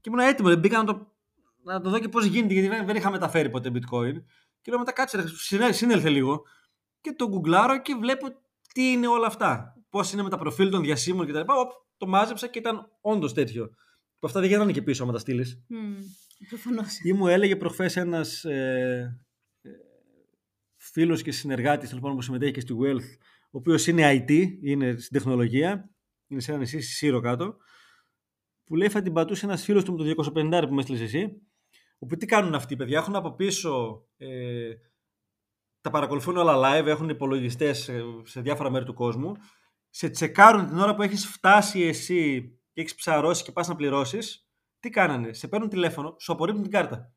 Και 0.00 0.10
ήμουν 0.10 0.20
έτοιμος, 0.20 0.56
μπήκα 0.56 0.78
να 0.78 0.84
το, 0.84 1.16
να 1.62 1.80
το 1.80 1.90
δω 1.90 1.98
και 1.98 2.08
πώς 2.08 2.24
γίνεται, 2.24 2.52
γιατί 2.52 2.68
δεν, 2.68 2.86
δεν 2.86 2.96
είχα 2.96 3.10
μεταφέρει 3.10 3.50
ποτέ 3.50 3.70
bitcoin. 3.74 4.14
Και 4.60 4.70
λέω 4.70 4.78
μετά 4.78 4.92
κάτσε, 4.92 5.24
συνέλθε 5.72 6.08
λίγο. 6.08 6.42
Και 7.00 7.12
το 7.12 7.28
γκουγκλάρω 7.28 7.82
και 7.82 7.94
βλέπω 7.94 8.26
τι 8.72 8.90
είναι 8.90 9.06
όλα 9.06 9.26
αυτά. 9.26 9.74
Πώς 9.90 10.12
είναι 10.12 10.22
με 10.22 10.30
τα 10.30 10.38
προφίλ 10.38 10.70
των 10.70 10.82
διασύμων 10.82 11.26
κτλ. 11.26 11.40
Το 11.96 12.06
μάζεψα 12.06 12.46
και 12.46 12.58
ήταν 12.58 12.90
όντως 13.00 13.32
τέτοιο. 13.32 13.70
Που 14.18 14.26
αυτά 14.26 14.40
δεν 14.40 14.48
γίνανε 14.48 14.72
και 14.72 14.82
πίσω 14.82 15.02
άμα 15.02 15.12
τα 15.12 15.18
στείλεις. 15.18 15.62
Mm, 15.70 16.02
Ή 17.02 17.12
μου 17.12 17.26
έλεγε 17.26 17.56
προχθές 17.56 17.96
ένας 17.96 18.44
ε, 18.44 18.54
ε, 18.54 19.20
φίλος 20.98 21.22
και 21.22 21.32
συνεργάτης 21.32 21.92
λοιπόν, 21.92 22.14
που 22.14 22.22
συμμετέχει 22.22 22.52
και 22.52 22.60
στη 22.60 22.74
Wealth, 22.80 23.18
ο 23.44 23.58
οποίος 23.58 23.86
είναι 23.86 24.24
IT, 24.28 24.30
είναι 24.62 24.96
στην 24.96 25.12
τεχνολογία, 25.12 25.90
είναι 26.26 26.40
σε 26.40 26.50
ένα 26.50 26.60
νησί 26.60 26.80
στη 26.80 26.92
Σύρο 26.92 27.20
κάτω, 27.20 27.56
που 28.64 28.76
λέει 28.76 28.88
θα 28.88 29.02
την 29.02 29.12
πατούσε 29.12 29.46
ένας 29.46 29.64
φίλος 29.64 29.84
του 29.84 29.92
με 29.92 30.14
το 30.14 30.30
250 30.34 30.64
που 30.68 30.74
με 30.74 30.80
έστειλες 30.80 31.00
εσύ. 31.00 31.42
Όπου 31.98 32.16
τι 32.16 32.26
κάνουν 32.26 32.54
αυτοί 32.54 32.72
οι 32.72 32.76
παιδιά, 32.76 32.98
έχουν 32.98 33.16
από 33.16 33.34
πίσω. 33.34 34.04
Ε, 34.16 34.72
τα 35.80 35.90
παρακολουθούν 35.90 36.36
όλα 36.36 36.54
live, 36.56 36.86
έχουν 36.86 37.08
υπολογιστές 37.08 37.90
σε 38.22 38.40
διάφορα 38.40 38.70
μέρη 38.70 38.84
του 38.84 38.94
κόσμου. 38.94 39.32
Σε 39.90 40.08
τσεκάρουν 40.08 40.66
την 40.66 40.78
ώρα 40.78 40.94
που 40.94 41.02
έχεις 41.02 41.26
φτάσει 41.26 41.80
εσύ 41.80 42.40
και 42.72 42.80
έχεις 42.80 42.94
ψαρώσει 42.94 43.44
και 43.44 43.52
πας 43.52 43.68
να 43.68 43.76
πληρώσεις. 43.76 44.48
Τι 44.80 44.88
κάνανε, 44.88 45.32
σε 45.32 45.48
παίρνουν 45.48 45.68
τηλέφωνο, 45.68 46.16
σου 46.18 46.32
απορρίπτουν 46.32 46.62
την 46.62 46.72
κάρτα. 46.72 47.12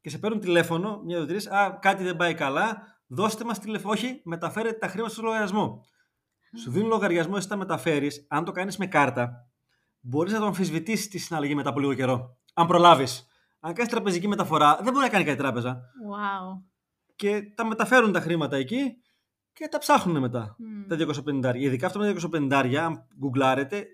Και 0.00 0.10
σε 0.10 0.18
παίρνουν 0.18 0.40
τηλέφωνο, 0.40 1.00
μια, 1.04 1.16
δύο, 1.16 1.26
τρεις, 1.26 1.50
Α, 1.50 1.78
κάτι 1.80 2.04
δεν 2.04 2.16
πάει 2.16 2.34
καλά, 2.34 2.82
δώστε 3.06 3.44
μας 3.44 3.58
τηλέφωνο. 3.58 3.92
Όχι, 3.92 4.20
μεταφέρετε 4.24 4.78
τα 4.78 4.88
χρήματα 4.88 5.12
στο 5.12 5.22
λογαριασμό. 5.22 5.84
Σου 6.62 6.70
δίνουν 6.70 6.88
λογαριασμό, 6.88 7.34
εσύ 7.36 7.48
τα 7.48 7.56
μεταφέρεις. 7.56 8.26
Αν 8.28 8.44
το 8.44 8.52
κάνεις 8.52 8.76
με 8.76 8.86
κάρτα, 8.86 9.32
μπορείς 10.00 10.32
να 10.32 10.38
το 10.38 10.46
αμφισβητήσεις 10.46 11.08
τη 11.08 11.18
συναλλαγή 11.18 11.54
μετά 11.54 11.68
από 11.68 11.80
λίγο 11.80 11.94
καιρό. 11.94 12.38
Αν 12.54 12.66
προλάβεις. 12.66 13.26
Αν 13.60 13.74
κάνεις 13.74 13.90
τραπεζική 13.90 14.28
μεταφορά, 14.28 14.78
δεν 14.82 14.92
μπορεί 14.92 15.04
να 15.04 15.10
κάνει 15.10 15.24
κάτι 15.24 15.38
τράπεζα. 15.38 15.72
Wow. 15.72 16.62
Και 17.16 17.42
τα 17.54 17.64
μεταφέρουν 17.64 18.12
τα 18.12 18.20
χρήματα 18.20 18.56
εκεί 18.56 18.96
και 19.52 19.68
τα 19.70 19.78
ψάχνουν 19.78 20.20
μετά. 20.20 20.56
Μμ. 20.58 20.86
Τα 20.86 20.96
250. 20.96 21.54
Ειδικά 21.56 21.86
αυτό 21.86 21.98
με 21.98 22.06
τα 22.06 22.12
250, 22.12 22.76
αν 22.76 23.06
γκουγκλάρετε, 23.18 23.86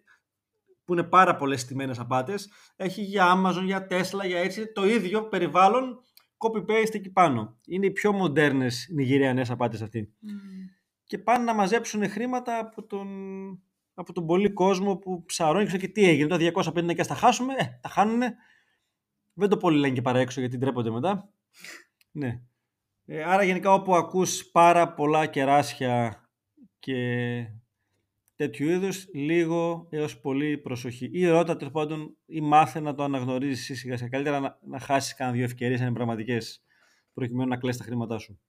που 0.86 0.92
είναι 0.92 1.02
πάρα 1.02 1.36
πολλές 1.36 1.64
τιμένε 1.64 1.94
απάτες, 1.98 2.50
έχει 2.76 3.02
για 3.02 3.32
Amazon, 3.36 3.62
για 3.64 3.86
Tesla, 3.90 4.26
για 4.26 4.38
έτσι 4.38 4.72
το 4.72 4.86
ίδιο 4.86 5.28
περιβάλλον 5.28 6.00
copy-paste 6.36 6.94
εκεί 6.94 7.10
πάνω. 7.10 7.58
Είναι 7.66 7.86
οι 7.86 7.90
πιο 7.90 8.12
μοντέρνες 8.12 8.88
νιγηριανές 8.94 9.50
απάτες 9.50 9.82
αυτοί. 9.82 10.14
Μμ. 10.18 10.30
Και 11.04 11.18
πάνε 11.18 11.44
να 11.44 11.54
μαζέψουν 11.54 12.08
χρήματα 12.10 12.58
από 12.58 12.86
τον, 12.86 13.08
από 13.94 14.12
τον 14.12 14.26
πολύ 14.26 14.52
κόσμο 14.52 14.96
που 14.96 15.24
ψαρώνει 15.24 15.62
και 15.62 15.66
ξέρω 15.66 15.82
και 15.82 15.88
τι 15.88 16.08
έγινε. 16.08 16.28
Τα 16.28 16.62
250 16.72 16.94
και 16.94 17.00
ας 17.00 17.06
τα 17.06 17.14
χάσουμε, 17.14 17.54
ε, 17.54 17.78
τα 17.80 17.88
χάνουν. 17.88 18.20
Δεν 19.32 19.48
το 19.48 19.56
πολύ 19.56 19.78
λένε 19.78 19.94
και 19.94 20.02
παρά 20.02 20.18
έξω 20.18 20.40
γιατί 20.40 20.58
ντρέπονται 20.58 20.90
μετά. 20.90 21.32
Ναι. 22.10 22.40
Ε, 23.04 23.22
άρα 23.22 23.42
γενικά 23.42 23.72
όπου 23.72 23.94
ακούς 23.94 24.50
πάρα 24.50 24.94
πολλά 24.94 25.26
κεράσια 25.26 26.28
και 26.78 26.94
τέτοιου 28.36 28.68
είδους, 28.68 29.06
λίγο 29.14 29.86
έως 29.90 30.20
πολύ 30.20 30.58
προσοχή. 30.58 31.10
Ή 31.12 31.26
ρώτα 31.26 31.56
τέλος 31.56 31.72
πάντων 31.72 32.16
ή 32.26 32.40
μάθε 32.40 32.80
να 32.80 32.94
το 32.94 33.02
αναγνωρίζεις 33.02 33.78
σιγά 33.78 33.96
σιγά. 33.96 34.08
Καλύτερα 34.08 34.40
να, 34.40 34.58
να 34.62 34.78
χάσεις 34.78 35.14
κανένα 35.14 35.36
δύο 35.36 35.44
ευκαιρίες 35.44 35.80
αν 35.80 35.86
είναι 35.86 35.94
πραγματικές 35.94 36.64
προκειμένου 37.14 37.48
να 37.48 37.56
κλαις 37.56 37.76
τα 37.76 37.84
χρήματά 37.84 38.18
σου. 38.18 38.40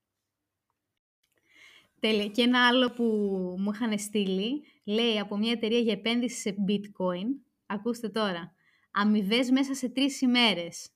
Τέλεια. 1.99 2.27
Και 2.27 2.41
ένα 2.41 2.67
άλλο 2.67 2.91
που 2.91 3.03
μου 3.57 3.71
είχαν 3.73 3.99
στείλει, 3.99 4.63
λέει 4.83 5.19
από 5.19 5.37
μια 5.37 5.51
εταιρεία 5.51 5.79
για 5.79 5.93
επένδυση 5.93 6.39
σε 6.39 6.55
bitcoin. 6.67 7.25
Ακούστε 7.65 8.09
τώρα. 8.09 8.51
Αμοιβές 8.91 9.49
μέσα 9.51 9.73
σε 9.73 9.89
τρεις 9.89 10.21
ημέρες. 10.21 10.89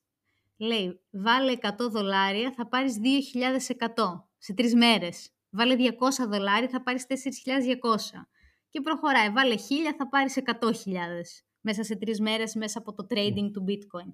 Λέει, 0.58 1.00
βάλε 1.12 1.52
100 1.52 1.90
δολάρια, 1.90 2.52
θα 2.52 2.68
πάρεις 2.68 3.00
2.100 3.00 4.28
σε 4.38 4.54
τρεις 4.54 4.76
μέρες. 4.76 5.30
Βάλε 5.50 5.76
200 5.76 6.28
δολάρια, 6.30 6.70
θα 6.70 6.84
πάρεις 6.84 7.06
4.200. 7.06 8.28
Και 8.72 8.82
προχωράει. 8.82 9.30
Βάλε 9.30 9.56
1.000, 9.56 9.60
θα 9.98 10.10
πάρεις 10.10 10.36
100.000 10.38 11.44
μέσα 11.62 11.84
σε 11.84 11.96
τρεις 11.96 12.20
μέρες 12.20 12.56
μέσα 12.56 12.80
από 12.80 12.94
το 12.94 13.06
trading 13.10 13.50
του 13.54 13.66
bitcoin. 13.68 14.14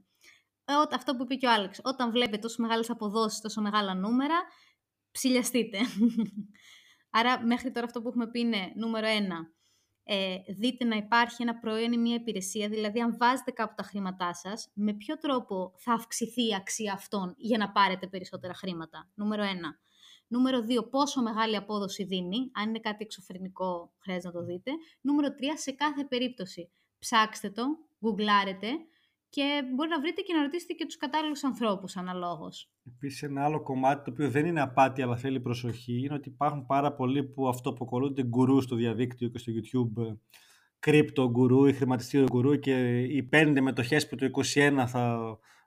Ε, 0.65 0.73
ό- 0.73 0.87
αυτό 0.95 1.15
που 1.15 1.23
είπε 1.23 1.35
και 1.35 1.47
ο 1.47 1.51
Άλεξ. 1.51 1.79
Όταν 1.83 2.11
βλέπετε 2.11 2.37
τόσο 2.37 2.61
μεγάλες 2.61 2.89
αποδόσεις, 2.89 3.39
τόσο 3.39 3.61
μεγάλα 3.61 3.93
νούμερα, 3.93 4.35
ψηλιαστείτε. 5.11 5.77
Άρα 7.09 7.45
μέχρι 7.45 7.71
τώρα 7.71 7.85
αυτό 7.85 8.01
που 8.01 8.07
έχουμε 8.07 8.27
πει 8.29 8.39
είναι 8.39 8.71
νούμερο 8.75 9.07
ένα. 9.07 9.51
Ε, 10.03 10.35
δείτε 10.47 10.85
να 10.85 10.95
υπάρχει 10.95 11.41
ένα 11.41 11.59
προϊόν 11.59 11.91
ή 11.91 11.97
μια 11.97 12.15
υπηρεσία, 12.15 12.69
δηλαδή 12.69 13.01
αν 13.01 13.17
βάζετε 13.17 13.51
κάπου 13.51 13.73
τα 13.77 13.83
χρήματά 13.83 14.33
σας, 14.33 14.71
με 14.73 14.93
ποιο 14.93 15.17
τρόπο 15.17 15.73
θα 15.77 15.93
αυξηθεί 15.93 16.47
η 16.47 16.55
αξία 16.55 16.93
αυτών 16.93 17.33
για 17.37 17.57
να 17.57 17.71
πάρετε 17.71 18.07
περισσότερα 18.07 18.53
χρήματα. 18.53 19.09
Νούμερο 19.13 19.43
ένα. 19.43 19.79
Νούμερο 20.27 20.61
δύο, 20.61 20.83
πόσο 20.83 21.21
μεγάλη 21.21 21.55
απόδοση 21.55 22.03
δίνει. 22.03 22.37
Αν 22.53 22.69
είναι 22.69 22.79
κάτι 22.79 23.03
εξωφρενικό, 23.03 23.93
χρειάζεται 23.97 24.27
να 24.27 24.33
το 24.33 24.45
δείτε. 24.45 24.71
Νούμερο 25.01 25.35
τρία, 25.35 25.57
σε 25.57 25.71
κάθε 25.71 26.05
περίπτωση. 26.05 26.71
Ψάξτε 26.99 27.49
το, 27.49 27.63
γκουγκλάρετε 27.99 28.67
και 29.29 29.61
μπορεί 29.75 29.89
να 29.89 29.99
βρείτε 29.99 30.21
και 30.21 30.33
να 30.33 30.41
ρωτήσετε 30.41 30.73
και 30.73 30.85
τους 30.85 30.97
κατάλληλους 30.97 31.43
ανθρώπους 31.43 31.97
αναλόγως. 31.97 32.71
Επίσης 32.87 33.23
ένα 33.23 33.43
άλλο 33.43 33.61
κομμάτι 33.61 34.03
το 34.03 34.11
οποίο 34.11 34.29
δεν 34.29 34.45
είναι 34.45 34.61
απάτη 34.61 35.01
αλλά 35.01 35.17
θέλει 35.17 35.39
προσοχή 35.39 36.03
είναι 36.03 36.13
ότι 36.13 36.29
υπάρχουν 36.29 36.65
πάρα 36.65 36.93
πολλοί 36.93 37.23
που 37.23 37.47
αυτοαποκαλούνται 37.47 38.23
γκουρού 38.23 38.61
στο 38.61 38.75
διαδίκτυο 38.75 39.27
και 39.27 39.37
στο 39.37 39.51
YouTube 39.55 40.17
κρύπτο 40.79 41.29
γκουρού 41.29 41.65
ή 41.65 41.73
χρηματιστήριο 41.73 42.25
γκουρού 42.25 42.59
και 42.59 43.01
οι 43.01 43.23
πέντε 43.23 43.61
μετοχές 43.61 44.07
που 44.07 44.15
το 44.15 44.29
21 44.53 44.83
θα 44.87 45.19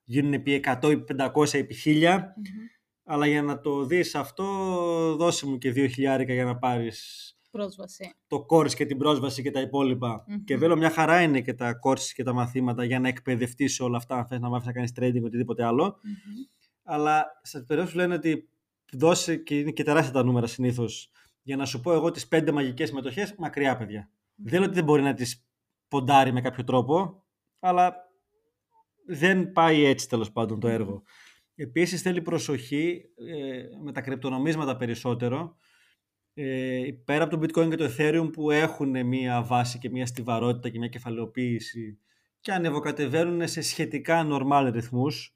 γίνουν 0.05 0.33
επί 0.33 0.65
100 0.83 0.91
ή 0.91 1.05
500 1.35 1.55
επί 1.55 1.77
1000 1.85 2.19
αλλά 3.13 3.27
για 3.27 3.43
να 3.43 3.61
το 3.61 3.85
δεις 3.85 4.15
αυτό 4.15 4.45
δώσε 5.17 5.47
μου 5.47 5.59
και 5.59 5.71
2 5.71 5.89
χιλιάρικα 5.91 6.33
για 6.33 6.45
να 6.45 6.59
πάρεις 6.59 7.35
Πρόσβαση. 7.51 8.15
το 8.27 8.47
course 8.51 8.75
και 8.75 8.87
την 8.87 8.99
πρόσβαση 8.99 9.43
και 9.43 9.51
τα 9.51 9.61
υπόλοιπα. 9.61 10.25
Μμμ. 10.27 10.45
Και 10.45 10.57
βέβαια 10.57 10.77
μια 10.77 10.91
χαρά 10.91 11.23
είναι 11.23 11.41
και 11.41 11.55
τα 11.55 11.79
courses 11.85 12.13
και 12.15 12.23
τα 12.23 12.33
μαθήματα 12.33 12.85
για 12.85 13.01
να 13.01 13.09
εκπαιδευτείς 13.09 13.75
σε 13.75 13.83
όλα 13.83 13.97
αυτά, 13.97 14.17
αν 14.17 14.27
θες 14.27 14.41
να 14.41 14.49
μάθεις 14.49 14.67
να 14.67 14.73
κάνεις 14.73 14.93
trading 14.97 15.23
οτιδήποτε 15.25 15.65
άλλο. 15.65 15.85
Μμμ. 16.03 16.13
Αλλά 16.83 17.27
σε 17.43 17.61
περιόδους 17.61 17.93
που 17.93 17.99
λένε 17.99 18.15
ότι 18.15 18.49
δώσε 18.93 19.37
και 19.37 19.59
είναι 19.59 19.71
και 19.71 19.83
τεράστια 19.83 20.13
τα 20.13 20.25
νούμερα 20.25 20.47
συνήθως 20.47 21.11
για 21.43 21.57
να 21.57 21.65
σου 21.65 21.81
πω 21.81 21.93
εγώ 21.93 22.11
τις 22.11 22.29
πέντε 22.29 22.53
μαγικές 22.53 22.93
μετοχές, 22.93 23.35
μακριά 23.39 23.77
παιδιά. 23.77 24.11
Δεν 24.35 24.59
λέω 24.59 24.65
ότι 24.69 24.75
δεν 24.75 24.85
μπορεί 24.85 25.03
να 25.03 25.15
τις 25.15 25.45
ποντάρει 25.89 26.33
με 26.33 26.41
κάποιο 26.41 26.65
τρόπο, 26.65 27.25
αλλά 27.61 27.95
δεν 29.07 29.53
πάει 29.53 29.85
έτσι 29.85 30.09
τέλος 30.09 30.33
πάντων 30.33 30.61
το 30.61 30.69
έργο. 30.69 31.03
Επίσης 31.55 32.03
θέλει 32.03 32.23
προσοχή 32.23 33.03
ε, 33.17 33.63
με 33.83 33.93
τα 33.93 34.01
κρυπτονομίσματα 34.01 34.77
περισσότερο, 34.77 35.57
ε, 36.35 36.91
πέρα 37.05 37.25
από 37.25 37.39
το 37.39 37.43
bitcoin 37.43 37.69
και 37.69 37.77
το 37.77 37.91
ethereum 37.97 38.31
που 38.33 38.51
έχουν 38.51 39.07
μία 39.07 39.43
βάση 39.43 39.79
και 39.79 39.91
μία 39.91 40.07
στιβαρότητα 40.07 40.69
και 40.69 40.79
μία 40.79 40.89
κεφαλαιοποίηση 40.89 41.99
και 42.41 42.53
ανεβοκατεβαίνουν 42.53 43.49
σε 43.49 43.61
σχετικά 43.61 44.27
normal 44.31 44.71
ρυθμούς 44.73 45.35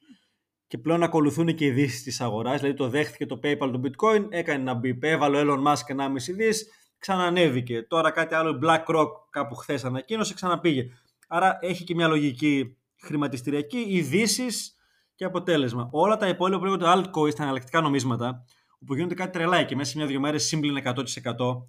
και 0.67 0.79
πλέον 0.79 1.03
ακολουθούν 1.03 1.55
και 1.55 1.65
οι 1.65 1.69
ειδήσεις 1.69 2.03
της 2.03 2.21
αγοράς, 2.21 2.61
δηλαδή 2.61 2.77
το 2.77 2.89
δέχτηκε 2.89 3.27
το 3.27 3.41
PayPal 3.43 3.71
το 3.73 3.81
bitcoin, 3.85 4.27
έκανε 4.31 4.71
ένα 4.71 4.81
beep, 4.85 5.03
έβαλε 5.03 5.41
ο 5.41 5.43
Elon 5.43 5.67
Musk 5.67 5.97
1,5 5.97 6.35
δις, 6.37 6.69
ξανανέβηκε. 6.99 7.83
Τώρα 7.83 8.11
κάτι 8.11 8.35
άλλο, 8.35 8.51
η 8.51 8.59
BlackRock 8.63 9.09
κάπου 9.31 9.55
χθες 9.55 9.85
ανακοίνωσε, 9.85 10.35
ξαναπήγε. 10.35 10.87
Άρα 11.29 11.59
έχει 11.61 11.85
και 11.85 11.95
μια 11.95 12.09
λογική 12.09 12.77
χρηματιστηριακή, 12.97 13.79
ειδήσεις 13.89 14.77
και 15.15 15.25
αποτέλεσμα. 15.25 15.89
Όλα 15.93 16.17
τα 16.17 16.29
υπόλοιπα 16.29 16.59
που 16.59 16.65
λέγονται 16.65 16.93
altcoins, 16.95 17.35
τα 17.35 17.43
εναλλακτικά 17.43 17.81
νομίσματα, 17.81 18.45
όπου 18.79 18.95
γίνονται 18.95 19.15
κάτι 19.15 19.33
τρελά 19.33 19.63
και 19.63 19.77
μέσα 19.77 19.91
σε 19.91 19.97
μια-δυο 19.97 20.21
μέρες 20.21 20.45
σύμπλην 20.45 20.77
100%. 20.85 21.67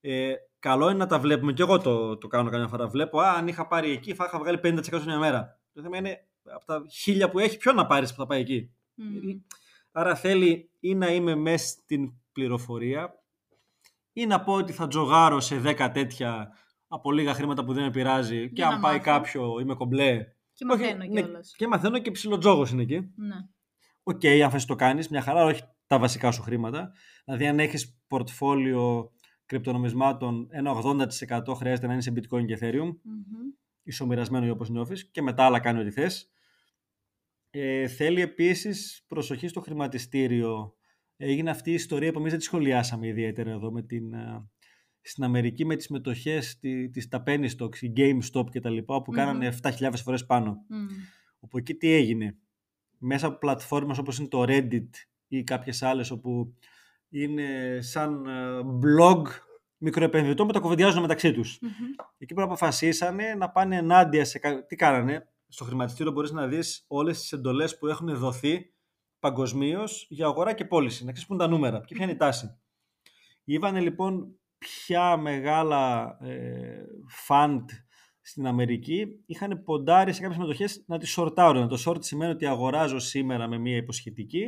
Ε, 0.00 0.32
καλό 0.58 0.88
είναι 0.88 0.98
να 0.98 1.06
τα 1.06 1.18
βλέπουμε. 1.18 1.52
Και 1.52 1.62
εγώ 1.62 1.78
το, 1.78 2.18
το 2.18 2.26
κάνω 2.26 2.50
καμιά 2.50 2.68
φορά. 2.68 2.88
Βλέπω, 2.88 3.20
α, 3.20 3.30
αν 3.32 3.48
είχα 3.48 3.66
πάρει 3.66 3.90
εκεί, 3.90 4.14
θα 4.14 4.24
είχα 4.24 4.38
βγάλει 4.38 4.60
50% 4.62 4.80
σε 4.82 5.04
μια 5.04 5.18
μέρα. 5.18 5.60
Το 5.72 5.82
θέμα 5.82 5.96
είναι 5.96 6.26
από 6.54 6.64
τα 6.64 6.82
χίλια 6.90 7.30
που 7.30 7.38
έχει, 7.38 7.56
ποιο 7.56 7.72
να 7.72 7.86
πάρεις 7.86 8.10
που 8.10 8.16
θα 8.16 8.26
πάει 8.26 8.40
εκεί. 8.40 8.70
Μμμ. 8.94 9.40
Άρα 9.92 10.14
θέλει 10.14 10.70
ή 10.80 10.94
να 10.94 11.12
είμαι 11.12 11.34
μέσα 11.34 11.66
στην 11.66 12.12
πληροφορία 12.32 13.14
ή 14.12 14.26
να 14.26 14.40
πω 14.40 14.52
ότι 14.52 14.72
θα 14.72 14.86
τζογάρω 14.86 15.40
σε 15.40 15.60
10 15.64 15.90
τέτοια 15.92 16.48
από 16.88 17.12
λίγα 17.12 17.34
χρήματα 17.34 17.64
που 17.64 17.72
δεν 17.72 17.82
με 17.84 17.90
πειράζει 17.90 18.52
και 18.52 18.62
να 18.62 18.68
αν 18.68 18.80
πάει 18.80 18.96
μάθω. 18.96 19.10
κάποιο 19.10 19.58
είμαι 19.60 19.74
κομπλέ. 19.74 20.26
Και 20.54 20.64
μαθαίνω 20.64 21.02
Όχι, 21.02 21.08
ναι, 21.12 21.20
κιόλας. 21.20 21.54
και 21.56 21.66
μαθαίνω 21.66 21.98
και 21.98 22.10
ψιλοτζόγος 22.10 22.70
είναι 22.70 22.82
εκεί. 22.82 22.98
Ναι. 23.16 23.36
Οκ, 24.02 24.24
αν 24.24 24.50
θες 24.50 24.64
το 24.64 24.74
κάνεις, 24.74 25.08
μια 25.08 25.20
χαρά, 25.20 25.44
όχι 25.44 25.62
τα 25.86 25.98
βασικά 25.98 26.30
σου 26.30 26.42
χρήματα. 26.42 26.92
Δηλαδή 27.24 27.46
αν 27.46 27.58
έχεις 27.58 27.98
πορτφόλιο 28.06 29.12
κρυπτονομισμάτων, 29.46 30.48
ένα 30.50 30.70
80% 30.72 31.54
χρειάζεται 31.54 31.86
να 31.86 31.92
είναι 31.92 32.02
σε 32.02 32.12
bitcoin 32.16 32.46
και 32.46 32.58
ethereum, 32.60 32.96
Μμμ. 33.02 33.52
ισομοιρασμένο 33.82 34.46
ή 34.46 34.50
όπως 34.50 34.68
νιώθεις 34.70 35.10
και 35.10 35.22
μετά 35.22 35.44
άλλα 35.44 35.60
κάνει 35.60 35.80
ό,τι 35.80 35.90
θες. 35.90 36.28
Ε, 37.50 37.86
θέλει 37.88 38.20
επίσης 38.20 39.04
προσοχή 39.08 39.48
στο 39.48 39.60
χρηματιστήριο. 39.60 40.74
Έγινε 41.16 41.50
αυτή 41.50 41.70
η 41.70 41.74
ιστορία 41.74 42.12
που 42.12 42.18
εμείς 42.18 42.30
δεν 42.30 42.38
τη 42.40 42.44
σχολιάσαμε 42.46 43.06
ιδιαίτερα 43.06 43.50
εδώ 43.50 43.72
με 43.72 43.82
την, 43.82 44.14
α, 44.14 44.48
στην 45.06 45.24
Αμερική 45.24 45.64
με 45.64 45.76
τις 45.76 45.88
μετοχές 45.88 46.58
τη- 46.58 46.90
της 46.90 47.08
τα 47.08 47.22
penny 47.26 47.48
stocks, 47.58 47.76
η 47.80 47.92
GameStop 47.96 48.50
και 48.50 48.60
τα 48.60 48.70
λοιπά, 48.70 49.02
που 49.02 49.10
Μμμ. 49.10 49.16
κάνανε 49.18 49.46
7.000 49.46 50.02
φορές 50.02 50.26
πάνω. 50.26 50.64
Μμμ. 50.68 50.86
Όπου 51.40 51.58
εκεί 51.58 51.74
τι 51.74 51.90
έγινε; 51.92 52.36
Μέσα 52.98 53.26
από 53.26 53.38
πλατφόρμες 53.38 53.98
όπως 53.98 54.18
είναι 54.18 54.28
το 54.28 54.44
Reddit 54.48 54.88
ή 55.28 55.42
κάποιες 55.44 55.82
άλλες 55.82 56.10
όπου 56.10 56.54
είναι 57.08 57.78
σαν 57.80 58.26
ε, 58.26 58.60
blog 58.84 59.22
μικροεπενδυτών 59.76 60.46
που 60.46 60.52
τα 60.52 60.58
κουβεντιάζουν 60.60 61.00
μεταξύ 61.00 61.32
τους. 61.32 61.58
Μμμ. 61.60 61.70
Εκεί 62.18 62.34
που 62.34 62.42
αποφασίσανε 62.42 63.34
να 63.34 63.50
πάνε 63.50 63.76
ενάντια 63.76 64.24
σε... 64.24 64.38
κα- 64.38 64.64
Τι 64.66 64.76
κάνανε; 64.76 65.28
Στο 65.48 65.64
χρηματιστήριο 65.64 66.12
μπορείς 66.12 66.30
να 66.30 66.46
δεις 66.46 66.84
όλες 66.88 67.20
τις 67.20 67.32
εντολές 67.32 67.78
που 67.78 67.86
έχουν 67.86 68.16
δοθεί 68.16 68.72
παγκοσμίως 69.18 70.06
για 70.08 70.26
αγορά 70.26 70.52
και 70.52 70.64
πώληση. 70.64 71.04
Να 71.04 71.12
ξέρεις 71.12 71.28
πού 71.28 71.34
είναι 71.34 71.42
τα 71.42 71.48
νούμερα 71.48 71.80
και 71.86 71.94
ποια 71.94 72.04
είναι 72.04 72.12
η 72.12 72.16
τάση. 72.16 72.58
Ήβανε 73.44 73.80
λοιπόν 73.80 74.38
ποια 74.64 75.16
μεγάλα 75.16 76.16
ε, 76.22 76.84
fund 77.28 77.64
στην 78.20 78.46
Αμερική 78.46 79.06
είχαν 79.26 79.62
ποντάρει 79.64 80.12
σε 80.12 80.20
κάποιες 80.20 80.38
μετοχές 80.38 80.84
να 80.86 80.98
τις 80.98 81.10
σορτάρουν. 81.10 81.68
Το 81.68 81.82
short 81.86 82.04
σημαίνει 82.04 82.32
ότι 82.32 82.46
αγοράζω 82.46 82.98
σήμερα 82.98 83.48
με 83.48 83.58
μία 83.58 83.76
υποσχετική 83.76 84.44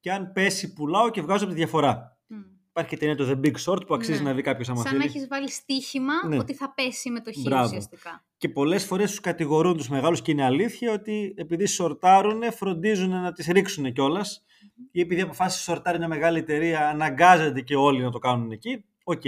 και 0.00 0.12
αν 0.12 0.32
πέσει 0.32 0.72
πουλάω 0.72 1.10
και 1.10 1.20
βγάζω 1.22 1.44
από 1.44 1.52
τη 1.52 1.58
διαφορά. 1.58 2.18
Μμ. 2.26 2.36
Υπάρχει 2.70 2.90
και 2.90 2.96
ταινία 2.96 3.16
το 3.16 3.28
The 3.30 3.46
Big 3.46 3.54
Short 3.64 3.86
που 3.86 3.94
αξίζει 3.94 4.22
Ναι. 4.22 4.28
να 4.28 4.34
δει 4.34 4.42
κάποιος 4.42 4.68
άμα 4.68 4.82
Σαν 4.82 4.92
να 4.96 5.00
θέλει. 5.02 5.10
έχεις 5.14 5.28
βάλει 5.28 5.50
στοίχημα 5.50 6.12
Ναι. 6.28 6.38
ότι 6.38 6.54
θα 6.54 6.72
πέσει 6.74 7.08
η 7.08 7.12
μετοχή 7.12 7.40
Μπράβο. 7.42 7.64
ουσιαστικά. 7.66 8.24
Και 8.36 8.48
πολλές 8.48 8.84
φορές 8.84 9.10
τους 9.10 9.20
κατηγορούν 9.20 9.76
τους 9.76 9.88
μεγάλους 9.88 10.22
και 10.22 10.30
είναι 10.30 10.44
αλήθεια 10.44 10.92
ότι 10.92 11.34
επειδή 11.36 11.66
σορτάρουν, 11.66 12.52
φροντίζουν 12.52 13.10
να 13.10 13.32
τις 13.32 13.46
ρίξουν 13.46 13.92
κιόλας. 13.92 14.44
Ή 14.92 15.00
επειδή 15.00 15.20
αποφάσισε 15.20 15.70
να 15.70 15.74
σορτάρει 15.76 15.98
μια 15.98 16.08
μεγάλη 16.08 16.38
εταιρεία, 16.38 16.88
αναγκάζεται 16.88 17.60
και 17.60 17.76
όλοι 17.76 18.02
να 18.02 18.10
το 18.10 18.18
κάνουν 18.18 18.50
εκεί. 18.50 18.84
Οκ. 19.10 19.24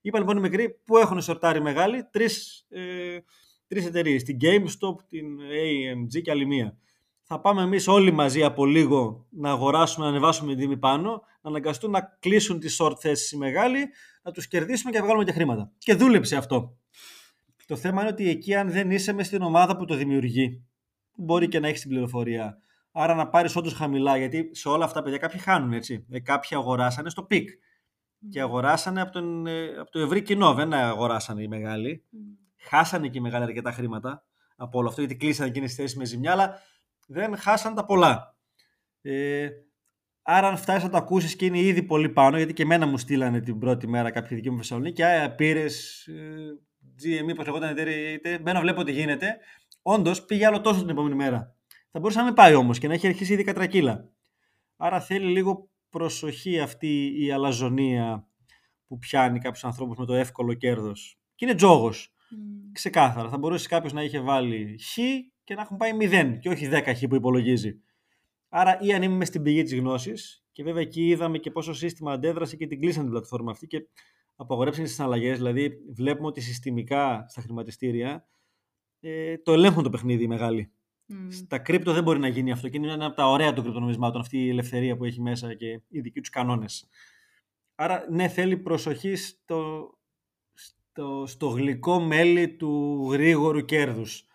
Είπαν 0.00 0.20
λοιπόν 0.20 0.36
οι 0.36 0.40
μικροί 0.40 0.80
που 0.84 0.96
έχουν 0.96 1.20
σορτάρει 1.22 1.60
μεγάλοι, 1.60 2.04
τρεις 2.10 2.66
ε, 2.68 3.18
τρεις 3.68 3.86
εταιρείες. 3.86 4.22
Την 4.22 4.36
GameStop, 4.40 4.94
την 5.08 5.38
AMC 5.40 6.22
και 6.22 6.30
άλλη 6.30 6.46
μία. 6.46 6.76
Θα 7.22 7.40
πάμε 7.40 7.62
εμείς 7.62 7.88
όλοι 7.88 8.10
μαζί 8.10 8.44
από 8.44 8.66
λίγο 8.66 9.26
να 9.30 9.50
αγοράσουμε, 9.50 10.04
να 10.04 10.10
ανεβάσουμε 10.10 10.50
την 10.50 10.60
τιμή 10.60 10.76
πάνω, 10.76 11.10
να 11.10 11.50
αναγκαστούν 11.50 11.90
να 11.90 12.16
κλείσουν 12.20 12.58
τις 12.58 12.80
short 12.80 12.98
θέσεις 12.98 13.30
οι 13.32 13.36
μεγάλοι, 13.36 13.78
να 14.22 14.32
τους 14.32 14.48
κερδίσουμε 14.48 14.90
και 14.90 14.98
να 14.98 15.04
βγάλουμε 15.04 15.24
και 15.24 15.32
χρήματα. 15.32 15.72
Και 15.78 15.94
δούλεψε 15.94 16.36
αυτό. 16.36 16.78
Το 17.66 17.76
θέμα 17.76 18.00
είναι 18.00 18.10
ότι 18.10 18.28
εκεί, 18.28 18.54
αν 18.54 18.70
δεν 18.70 18.90
είσαι 18.90 19.12
μες 19.12 19.26
στην 19.26 19.42
ομάδα 19.42 19.76
που 19.76 19.84
το 19.84 19.94
δημιουργεί, 19.94 20.66
μπορεί 21.14 21.48
και 21.48 21.60
να 21.60 21.68
έχεις 21.68 21.80
την 21.80 21.90
πληροφορία. 21.90 22.58
Άρα 22.92 23.14
να 23.14 23.28
πάρεις 23.28 23.56
όντως 23.56 23.72
χαμηλά, 23.72 24.16
γιατί 24.16 24.50
σε 24.52 24.68
όλα 24.68 24.84
αυτά 24.84 25.02
παιδιά 25.02 25.18
κάποιοι 25.18 25.40
χάνουν 25.40 25.72
έτσι. 25.72 26.06
Ε, 26.10 26.20
κάποιοι 26.20 26.56
αγοράσανε 26.56 27.10
στο 27.10 27.22
peak. 27.22 27.48
Και 28.30 28.40
αγοράσανε 28.40 29.00
από, 29.00 29.12
τον, 29.12 29.46
ε, 29.46 29.78
από 29.78 29.90
το 29.90 29.98
ευρύ 29.98 30.22
κοινό. 30.22 30.54
Δεν 30.54 30.72
αγοράσανε 30.72 31.42
οι 31.42 31.48
μεγάλοι. 31.48 32.04
Χάσανε 32.56 33.08
και 33.08 33.18
οι 33.18 33.20
μεγάλοι 33.20 33.44
αρκετά 33.44 33.72
χρήματα 33.72 34.24
από 34.56 34.78
όλο 34.78 34.88
αυτό, 34.88 35.00
γιατί 35.00 35.16
κλείσανε 35.16 35.48
εκείνες 35.48 35.68
τις 35.68 35.78
θέσεις 35.78 35.96
με 35.96 36.04
ζημιά, 36.04 36.32
αλλά 36.32 36.62
δεν 37.06 37.36
χάσαν 37.36 37.74
τα 37.74 37.84
πολλά. 37.84 38.36
Ε, 39.02 39.48
άρα, 40.22 40.48
αν 40.48 40.56
φτάσεις 40.56 40.82
να 40.82 40.90
το 40.90 40.96
ακούσεις 40.96 41.36
και 41.36 41.44
είναι 41.44 41.58
ήδη 41.58 41.82
πολύ 41.82 42.08
πάνω, 42.08 42.36
γιατί 42.36 42.52
και 42.52 42.62
εμένα 42.62 42.86
μου 42.86 42.98
στείλανε 42.98 43.40
την 43.40 43.58
πρώτη 43.58 43.86
μέρα 43.86 44.10
κάποιοι 44.10 44.36
δικοί 44.36 44.50
μου 44.50 44.56
Θεσσαλονίκη, 44.56 45.02
Α, 45.02 45.34
πήρες 45.34 46.06
ε, 46.06 46.58
GME, 47.02 47.34
πώ 47.36 47.42
λεγόταν 47.42 47.68
εταιρεία, 47.70 48.38
μπαίνω, 48.40 48.60
βλέπω 48.60 48.82
τι 48.82 48.92
γίνεται. 48.92 49.36
Όντως 49.82 50.24
πήγε 50.24 50.46
άλλο 50.46 50.60
τόσο 50.60 50.80
την 50.80 50.88
επόμενη 50.88 51.14
μέρα. 51.14 51.56
Θα 51.90 51.98
μπορούσε 51.98 52.18
να 52.18 52.24
μην 52.24 52.34
πάει 52.34 52.54
όμως 52.54 52.78
και 52.78 52.88
να 52.88 52.94
έχει 52.94 53.06
αρχίσει 53.06 53.32
ήδη 53.32 53.44
κατρακύλα. 53.44 54.08
Άρα 54.76 55.00
θέλει 55.00 55.26
λίγο 55.26 55.67
προσοχή 55.90 56.60
αυτή 56.60 57.24
η 57.24 57.30
αλαζονία 57.30 58.28
που 58.86 58.98
πιάνει 58.98 59.38
κάποιους 59.38 59.64
ανθρώπους 59.64 59.96
με 59.96 60.06
το 60.06 60.14
εύκολο 60.14 60.54
κέρδος. 60.54 61.18
Και 61.34 61.44
είναι 61.44 61.54
τζόγος. 61.54 62.12
Mm. 62.12 62.70
Ξεκάθαρα. 62.72 63.28
Θα 63.28 63.38
μπορούσε 63.38 63.68
κάποιος 63.68 63.92
να 63.92 64.02
είχε 64.02 64.20
βάλει 64.20 64.78
χ 64.82 64.98
και 65.44 65.54
να 65.54 65.60
έχουν 65.60 65.76
πάει 65.76 65.90
0 66.00 66.38
και 66.40 66.48
όχι 66.48 66.68
10 66.72 66.94
χ 66.96 67.06
που 67.08 67.14
υπολογίζει. 67.14 67.80
Άρα 68.48 68.78
ή 68.80 68.92
αν 68.92 69.02
είμαι 69.02 69.24
στην 69.24 69.42
πηγή 69.42 69.62
της 69.62 69.74
γνώσης, 69.74 70.44
και 70.52 70.62
βέβαια 70.62 70.82
εκεί 70.82 71.08
είδαμε 71.08 71.38
και 71.38 71.50
πόσο 71.50 71.74
σύστημα 71.74 72.12
αντέδρασε 72.12 72.56
και 72.56 72.66
την 72.66 72.80
κλείσαν 72.80 73.02
την 73.02 73.10
πλατφόρμα 73.10 73.50
αυτή 73.50 73.66
και 73.66 73.86
απαγορέψαν 74.36 74.84
τις 74.84 74.94
συναλλαγές. 74.94 75.36
Δηλαδή, 75.36 75.72
βλέπουμε 75.94 76.26
ότι 76.26 76.40
συστημικά 76.40 77.24
στα 77.28 77.40
χρηματιστήρια 77.40 78.28
ε, 79.00 79.38
το 79.38 79.52
ελέγχουν 79.52 79.82
το 79.82 79.90
παιχνίδι 79.90 80.22
οι 80.22 80.28
μεγάλοι. 80.28 80.72
Mm. 81.12 81.28
Στα 81.30 81.58
κρύπτο 81.58 81.92
δεν 81.92 82.02
μπορεί 82.02 82.18
να 82.18 82.28
γίνει 82.28 82.52
αυτό 82.52 82.68
και 82.68 82.76
είναι 82.76 82.92
ένα 82.92 83.06
από 83.06 83.16
τα 83.16 83.26
ωραία 83.28 83.52
των 83.52 83.62
κρυπτονομισμάτων 83.62 84.20
αυτή 84.20 84.38
η 84.38 84.48
ελευθερία 84.48 84.96
που 84.96 85.04
έχει 85.04 85.20
μέσα 85.20 85.54
και 85.54 85.80
οι 85.88 86.00
δικοί 86.00 86.20
τους 86.20 86.30
κανόνες. 86.30 86.88
Άρα, 87.74 88.04
ναι, 88.10 88.28
θέλει 88.28 88.56
προσοχή 88.56 89.16
στο, 89.16 89.90
στο, 90.52 91.24
στο 91.26 91.48
γλυκό 91.48 92.00
μέλι 92.00 92.56
του 92.56 93.02
γρήγορου 93.12 93.64
κέρδους. 93.64 94.26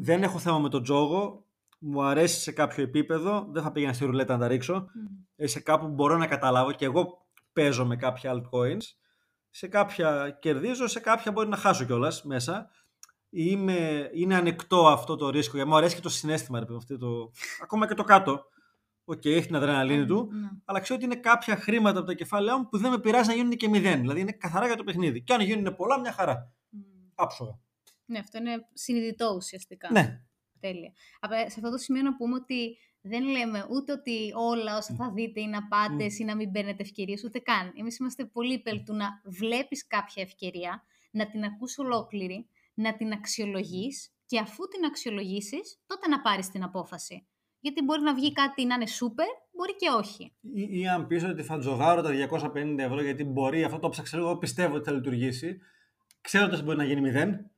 Δεν 0.00 0.22
έχω 0.22 0.38
θέμα 0.38 0.58
με 0.58 0.68
τον 0.68 0.82
τζόγο. 0.82 1.46
Μου 1.78 2.02
αρέσει 2.02 2.40
σε 2.40 2.52
κάποιο 2.52 2.82
επίπεδο. 2.82 3.48
Δεν 3.50 3.62
θα 3.62 3.72
πήγαινα 3.72 3.92
στη 3.92 4.04
ρουλέτα 4.04 4.32
να 4.32 4.40
τα 4.40 4.48
ρίξω. 4.48 4.86
Mm. 4.86 5.44
Σε 5.46 5.60
κάπου 5.60 5.86
που 5.86 5.92
μπορώ 5.92 6.16
να 6.16 6.26
καταλάβω 6.26 6.72
και 6.72 6.84
εγώ 6.84 7.26
παίζω 7.52 7.86
με 7.86 7.96
κάποια 7.96 8.32
altcoins. 8.34 8.82
Σε 9.50 9.68
κάποια 9.68 10.38
κερδίζω, 10.40 10.86
σε 10.86 11.00
κάποια 11.00 11.32
μπορεί 11.32 11.48
να 11.48 11.56
χάσω 11.56 11.84
κιόλας 11.84 12.22
μέσα. 12.22 12.70
Είμαι, 13.30 14.10
είναι 14.14 14.34
ανεκτό 14.34 14.86
αυτό 14.86 15.16
το 15.16 15.30
ρίσκο. 15.30 15.56
Γιατί 15.56 15.70
μου 15.70 15.76
αρέσει 15.76 15.94
και 15.94 16.00
το 16.00 16.08
συναίσθημα. 16.08 16.58
Ρε, 16.58 16.76
αυτό 16.76 16.98
το... 16.98 17.30
Ακόμα 17.62 17.86
και 17.86 17.94
το 17.94 18.04
κάτω. 18.04 18.44
OK, 19.04 19.16
okay, 19.16 19.30
έχει 19.30 19.46
την 19.46 19.56
αδρεναλίνη 19.56 20.06
του. 20.06 20.28
Ναι. 20.32 20.48
Αλλά 20.64 20.80
ξέρω 20.80 20.98
ότι 20.98 21.04
είναι 21.04 21.20
κάποια 21.20 21.56
χρήματα 21.56 21.98
από 21.98 22.06
τα 22.06 22.14
κεφάλαιά 22.14 22.58
μου 22.58 22.68
που 22.68 22.78
δεν 22.78 22.90
με 22.90 23.00
πειράζει 23.00 23.28
να 23.28 23.34
γίνουν 23.34 23.56
και 23.56 23.68
μηδέν. 23.68 24.00
Δηλαδή 24.00 24.20
είναι 24.20 24.32
καθαρά 24.32 24.66
για 24.66 24.76
το 24.76 24.84
παιχνίδι. 24.84 25.22
Και 25.22 25.32
αν 25.32 25.40
γίνουν 25.40 25.74
πολλά, 25.76 26.00
μια 26.00 26.12
χαρά. 26.12 26.52
Mm. 26.72 26.78
Άψογα. 27.14 27.58
Ναι, 28.04 28.18
αυτό 28.18 28.38
είναι 28.38 28.68
συνειδητό 28.72 29.32
ουσιαστικά. 29.36 29.88
Ναι. 29.92 30.22
Τέλεια. 30.60 30.92
σε 31.30 31.54
αυτό 31.56 31.70
το 31.70 31.76
σημείο 31.78 32.02
να 32.02 32.16
πούμε 32.16 32.34
ότι 32.34 32.76
δεν 33.00 33.24
λέμε 33.24 33.66
ούτε 33.70 33.92
ότι 33.92 34.32
όλα 34.34 34.76
όσα 34.76 34.94
θα 34.94 35.12
δείτε 35.14 35.40
είναι 35.40 35.56
απάτες 35.56 36.14
mm. 36.16 36.20
ή 36.20 36.24
να 36.24 36.36
μην 36.36 36.52
παίρνετε 36.52 36.82
ευκαιρίες, 36.82 37.24
ούτε 37.24 37.38
καν. 37.38 37.72
Εμείς 37.78 37.98
είμαστε 37.98 38.24
πολύ 38.24 38.52
υπέρ 38.52 38.82
του 38.82 38.94
να 38.94 39.06
βλέπεις 39.24 39.86
κάποια 39.86 40.22
ευκαιρία, 40.22 40.82
να 41.10 41.26
την 41.26 41.44
ακούς 41.44 41.78
ολόκληρη, 41.78 42.48
να 42.78 42.96
την 42.96 43.12
αξιολογείς 43.12 44.12
και 44.26 44.38
αφού 44.38 44.68
την 44.68 44.84
αξιολογήσεις, 44.84 45.78
τότε 45.86 46.08
να 46.08 46.20
πάρεις 46.20 46.50
την 46.50 46.62
απόφαση. 46.62 47.26
Γιατί 47.60 47.82
μπορεί 47.82 48.02
να 48.02 48.14
βγει 48.14 48.32
κάτι 48.32 48.64
να 48.64 48.74
είναι 48.74 48.86
σούπερ, 48.86 49.26
μπορεί 49.56 49.76
και 49.76 49.88
όχι. 49.88 50.32
Ή, 50.40 50.80
ή 50.80 50.88
αν 50.88 51.06
πεις 51.06 51.24
ότι 51.24 51.42
θα 51.42 51.58
τζογάρω 51.58 52.02
τα 52.02 52.10
250 52.54 52.78
ευρώ, 52.78 53.02
γιατί 53.02 53.24
μπορεί 53.24 53.64
αυτό 53.64 53.78
το 53.78 53.88
ψάξω 53.88 54.18
εγώ 54.18 54.36
πιστεύω 54.36 54.74
ότι 54.74 54.84
θα 54.84 54.92
λειτουργήσει, 54.92 55.58
ξέροντας 56.20 56.54
ότι 56.54 56.64
μπορεί 56.64 56.78
να 56.78 56.84
γίνει 56.84 57.00
μηδέν, 57.00 57.50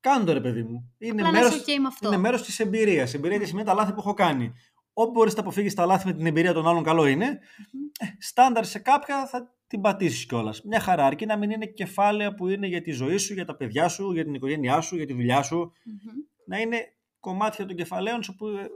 Κάνω 0.00 0.24
το 0.24 0.32
ρε 0.32 0.40
παιδί 0.40 0.62
μου. 0.62 0.94
Είναι 0.98 1.30
μέρος 1.30 1.64
okay 1.64 2.16
μέρος 2.16 2.42
της 2.42 2.60
εμπειρίας. 2.60 3.12
Η 3.12 3.16
εμπειρία 3.16 3.38
τι 3.38 3.46
σημαίνει 3.46 3.66
τα 3.66 3.74
λάθη 3.74 3.92
που 3.92 4.00
έχω 4.00 4.14
κάνει. 4.14 4.52
Όπου 4.92 5.10
μπορείς 5.10 5.34
να 5.34 5.40
αποφύγεις 5.40 5.74
τα 5.74 5.86
λάθη 5.86 6.06
με 6.06 6.12
την 6.12 6.26
εμπειρία 6.26 6.52
των 6.52 6.66
άλλων, 6.66 6.82
καλό 6.82 7.06
είναι. 7.06 7.38
Mm-hmm. 7.38 8.06
στάνταρ 8.18 8.64
σε 8.64 8.78
κάποια 8.78 9.26
θα 9.26 9.54
την 9.70 9.80
πατήσεις 9.80 10.26
κιόλας. 10.26 10.62
Μια 10.62 10.80
χαρά, 10.80 11.06
αρκεί 11.06 11.26
να 11.26 11.36
μην 11.36 11.50
είναι 11.50 11.66
κεφάλαια 11.66 12.34
που 12.34 12.48
είναι 12.48 12.66
για 12.66 12.82
τη 12.82 12.90
ζωή 12.90 13.16
σου, 13.16 13.34
για 13.34 13.44
τα 13.44 13.56
παιδιά 13.56 13.88
σου, 13.88 14.12
για 14.12 14.24
την 14.24 14.34
οικογένειά 14.34 14.80
σου, 14.80 14.96
για 14.96 15.06
τη 15.06 15.12
δουλειά 15.12 15.42
σου. 15.42 15.72
Mm-hmm. 15.74 16.42
Να 16.46 16.58
είναι 16.58 16.76
κομμάτια 17.20 17.66
των 17.66 17.76
κεφαλαίων 17.76 18.22
σου 18.22 18.34
που. 18.34 18.46
Ε, 18.46 18.68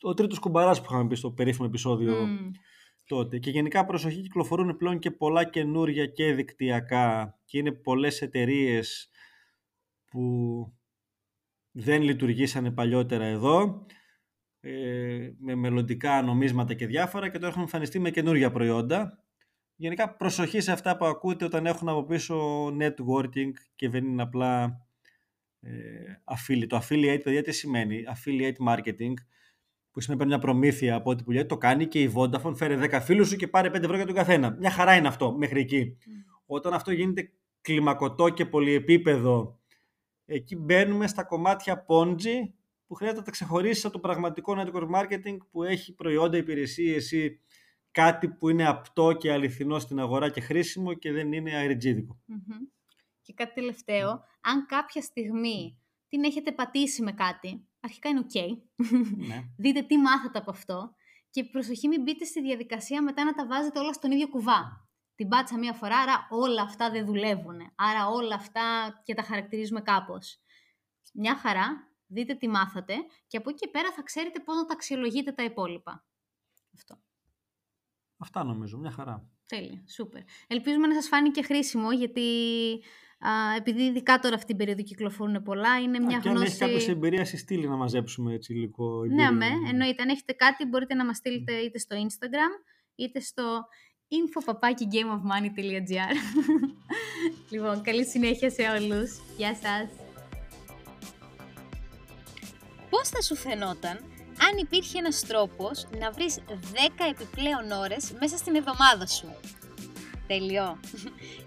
ο 0.00 0.14
τρίτος 0.14 0.38
κουμπαράς 0.38 0.80
που 0.80 0.86
είχαμε 0.90 1.08
πει 1.08 1.14
στο 1.14 1.30
περίφημο 1.30 1.66
επεισόδιο 1.68 2.14
mm. 2.24 2.50
τότε. 3.06 3.38
Και 3.38 3.50
γενικά 3.50 3.84
προσοχή 3.84 4.20
κυκλοφορούν 4.20 4.76
πλέον 4.76 4.98
και 4.98 5.10
πολλά 5.10 5.44
καινούρια 5.44 6.06
και 6.06 6.32
δικτυακά 6.32 7.38
και 7.44 7.58
είναι 7.58 7.72
πολλές 7.72 8.22
εταιρείες 8.22 9.10
που 10.10 10.22
δεν 11.70 12.02
λειτουργήσανε 12.02 12.70
παλιότερα 12.70 13.24
εδώ 13.24 13.86
ε, 14.60 15.30
με 15.38 15.54
μελλοντικά 15.54 16.22
νομίσματα 16.22 16.74
και 16.74 16.86
διάφορα 16.86 17.28
και 17.28 17.38
τώρα 17.38 17.48
έχουν 17.48 17.60
εμφανιστεί 17.60 17.98
με 17.98 18.10
καινούργια 18.10 18.50
προϊόντα. 18.50 19.24
Γενικά 19.80 20.14
προσοχή 20.14 20.60
σε 20.60 20.72
αυτά 20.72 20.96
που 20.96 21.04
ακούτε 21.04 21.44
όταν 21.44 21.66
έχουν 21.66 21.88
από 21.88 22.04
πίσω 22.04 22.66
networking 22.66 23.50
και 23.76 23.88
δεν 23.88 24.04
είναι 24.04 24.22
απλά 24.22 24.80
ε, 25.60 25.70
affiliate. 26.24 26.66
Το 26.66 26.76
affiliate, 26.76 27.20
παιδιά, 27.24 27.42
τι 27.42 27.52
σημαίνει; 27.52 28.02
Affiliate 28.06 28.68
marketing, 28.68 29.14
που 29.90 30.00
σημαίνει 30.00 30.26
μια 30.26 30.38
προμήθεια 30.38 30.94
από 30.94 31.10
ό,τι 31.10 31.22
που 31.24 31.30
λέει, 31.30 31.46
το 31.46 31.56
κάνει 31.56 31.86
και 31.86 32.00
η 32.00 32.12
Vodafone, 32.16 32.56
φέρε 32.56 32.78
10 32.90 33.00
φίλους 33.02 33.28
σου 33.28 33.36
και 33.36 33.48
πάρε 33.48 33.68
5 33.68 33.74
ευρώ 33.74 33.96
για 33.96 34.06
τον 34.06 34.14
καθένα. 34.14 34.56
Μια 34.58 34.70
χαρά 34.70 34.96
είναι 34.96 35.08
αυτό 35.08 35.36
μέχρι 35.36 35.60
εκεί. 35.60 35.96
Mm. 35.98 36.42
Όταν 36.46 36.72
αυτό 36.72 36.92
γίνεται 36.92 37.32
κλιμακωτό 37.60 38.28
και 38.28 38.46
πολυεπίπεδο 38.46 39.60
εκεί 40.24 40.56
μπαίνουμε 40.56 41.06
στα 41.06 41.24
κομμάτια 41.24 41.86
Ponzi 41.88 42.52
που 42.86 42.94
χρειάζεται 42.94 43.20
να 43.20 43.26
τα 43.26 43.30
ξεχωρίσει 43.30 43.86
από 43.86 43.94
το 43.94 44.00
πραγματικό 44.00 44.54
network 44.56 44.90
marketing 44.96 45.36
που 45.50 45.62
έχει 45.62 45.94
προϊόντα, 45.94 46.36
υπηρεσίες 46.36 47.12
ή 47.12 47.40
κάτι 47.90 48.28
που 48.28 48.48
είναι 48.48 48.66
απτό 48.66 49.12
και 49.12 49.32
αληθινό 49.32 49.78
στην 49.78 50.00
αγορά 50.00 50.30
και 50.30 50.40
χρήσιμο 50.40 50.94
και 50.94 51.12
δεν 51.12 51.32
είναι 51.32 51.50
αεριτζίδικο. 51.50 52.20
Και 53.22 53.32
κάτι 53.32 53.54
τελευταίο, 53.54 54.24
αν 54.40 54.66
κάποια 54.66 55.02
στιγμή 55.02 55.78
την 56.08 56.24
έχετε 56.24 56.52
πατήσει 56.52 57.02
με 57.02 57.12
κάτι, 57.12 57.68
αρχικά 57.80 58.08
είναι 58.08 58.26
ok, 58.28 58.40
ναι. 59.16 59.44
δείτε 59.62 59.82
τι 59.82 59.98
μάθατε 59.98 60.38
από 60.38 60.50
αυτό 60.50 60.94
και 61.30 61.44
προσοχή 61.44 61.88
μην 61.88 62.02
μπείτε 62.02 62.24
στη 62.24 62.40
διαδικασία 62.40 63.02
μετά 63.02 63.24
να 63.24 63.34
τα 63.34 63.46
βάζετε 63.46 63.78
όλα 63.78 63.92
στον 63.92 64.10
ίδιο 64.10 64.28
κουβά 64.28 64.90
την 65.20 65.28
πάτησα 65.28 65.58
μία 65.58 65.72
φορά, 65.72 65.96
άρα 65.96 66.26
όλα 66.30 66.62
αυτά 66.62 66.90
δεν 66.90 67.04
δουλεύουν. 67.06 67.72
Άρα 67.74 68.08
όλα 68.08 68.34
αυτά 68.34 69.00
και 69.04 69.14
τα 69.14 69.22
χαρακτηρίζουμε 69.22 69.80
κάπως. 69.80 70.40
Μια 71.12 71.36
χαρά, 71.36 71.88
δείτε 72.06 72.34
τι 72.34 72.48
μάθατε 72.48 72.94
και 73.26 73.36
από 73.36 73.50
εκεί 73.50 73.58
και 73.58 73.68
πέρα 73.68 73.92
θα 73.92 74.02
ξέρετε 74.02 74.40
πώς 74.40 74.56
να 74.56 74.64
τα 74.64 74.72
αξιολογείτε 74.72 75.32
τα 75.32 75.42
υπόλοιπα. 75.42 76.04
Αυτό. 76.74 77.02
Αυτά 78.20 78.44
νομίζω, 78.44 78.78
μια 78.78 78.90
χαρά. 78.90 79.28
Τέλεια, 79.46 79.84
σούπερ. 79.88 80.22
Ελπίζουμε 80.46 80.86
να 80.86 80.94
σας 80.94 81.08
φάνηκε 81.08 81.42
χρήσιμο, 81.42 81.92
γιατί 81.92 82.20
α, 83.18 83.30
επειδή 83.56 83.82
ειδικά 83.82 84.18
τώρα 84.18 84.34
αυτή 84.34 84.46
την 84.46 84.56
περίοδο 84.56 84.82
κυκλοφορούν 84.82 85.42
πολλά, 85.42 85.80
είναι 85.80 85.98
μια 85.98 86.16
α, 86.16 86.20
και 86.20 86.28
γνώση... 86.28 86.44
αν 86.44 86.68
έχει 86.68 86.78
κάποια 86.78 86.92
εμπειρία 86.92 87.24
στη 87.24 87.36
στήλη 87.36 87.68
να 87.68 87.76
μαζέψουμε 87.76 88.34
έτσι 88.34 88.52
υλικό. 88.52 89.04
Ναι, 89.04 89.30
με, 89.30 89.46
εννοείται. 89.70 90.02
Αν 90.02 90.08
έχετε 90.08 90.32
κάτι 90.32 90.64
μπορείτε 90.64 90.94
να 90.94 91.04
μας 91.04 91.16
στείλετε 91.16 91.52
είτε 91.52 91.78
στο 91.78 91.96
Instagram, 91.96 92.64
είτε 92.94 93.20
στο 93.20 93.64
info.gameofmoney.gr 94.08 96.14
Λοιπόν, 97.50 97.82
καλή 97.82 98.04
συνέχεια 98.04 98.50
σε 98.50 98.62
όλους. 98.62 99.20
Γεια 99.36 99.54
σας. 99.54 99.90
Πώς 102.90 103.08
θα 103.08 103.22
σου 103.22 103.36
φαινόταν 103.36 104.09
αν 104.46 104.56
υπήρχε 104.58 104.98
ένας 104.98 105.20
τρόπος 105.26 105.86
να 105.98 106.10
βρεις 106.10 106.38
10 106.48 107.06
επιπλέον 107.10 107.70
ώρες 107.70 108.12
μέσα 108.20 108.36
στην 108.36 108.54
εβδομάδα 108.54 109.06
σου. 109.06 109.28
Τέλειο. 110.26 110.80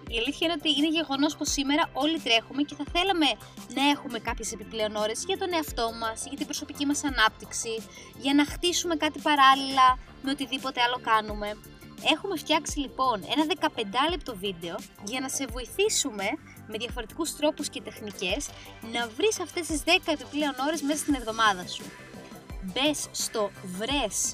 Η 0.07 0.17
αλήθεια 0.17 0.47
είναι 0.47 0.55
ότι 0.59 0.69
είναι 0.77 0.89
γεγονός 0.89 1.35
πως 1.35 1.49
σήμερα 1.51 1.89
όλοι 1.93 2.19
τρέχουμε 2.19 2.61
και 2.61 2.75
θα 2.75 2.85
θέλαμε 2.93 3.29
να 3.77 3.89
έχουμε 3.89 4.19
κάποιες 4.19 4.51
επιπλέον 4.51 4.95
ώρες 4.95 5.23
για 5.27 5.37
τον 5.37 5.53
εαυτό 5.53 5.91
μας, 6.01 6.25
για 6.27 6.37
την 6.37 6.45
προσωπική 6.45 6.85
μας 6.85 7.03
ανάπτυξη, 7.03 7.75
για 8.17 8.33
να 8.33 8.45
χτίσουμε 8.45 8.95
κάτι 8.95 9.19
παράλληλα 9.19 9.97
με 10.23 10.31
οτιδήποτε 10.31 10.81
άλλο 10.81 10.99
κάνουμε. 11.03 11.49
Έχουμε 12.13 12.35
φτιάξει 12.37 12.79
λοιπόν 12.79 13.23
ένα 13.33 13.43
15 13.75 14.09
λεπτό 14.09 14.35
βίντεο 14.35 14.75
για 15.03 15.19
να 15.19 15.29
σε 15.29 15.45
βοηθήσουμε 15.45 16.25
με 16.67 16.77
διαφορετικούς 16.77 17.35
τρόπους 17.35 17.69
και 17.69 17.81
τεχνικές 17.81 18.49
να 18.93 19.07
βρεις 19.07 19.39
αυτές 19.39 19.67
τις 19.67 19.83
10 19.85 19.89
επιπλέον 20.05 20.55
ώρες 20.67 20.81
μέσα 20.81 20.97
στην 20.97 21.13
εβδομάδα 21.13 21.67
σου. 21.67 21.83
Μπες 22.63 23.07
στο 23.11 23.51
βρεσχρόνο.gr 23.63 24.33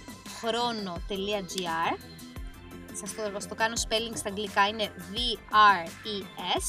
Σας 2.93 3.15
το, 3.15 3.47
το 3.49 3.55
κάνω 3.55 3.73
spelling 3.75 4.15
στα 4.15 4.29
αγγλικά 4.29 4.67
είναι 4.67 4.91
V-R-E-S 5.13 6.67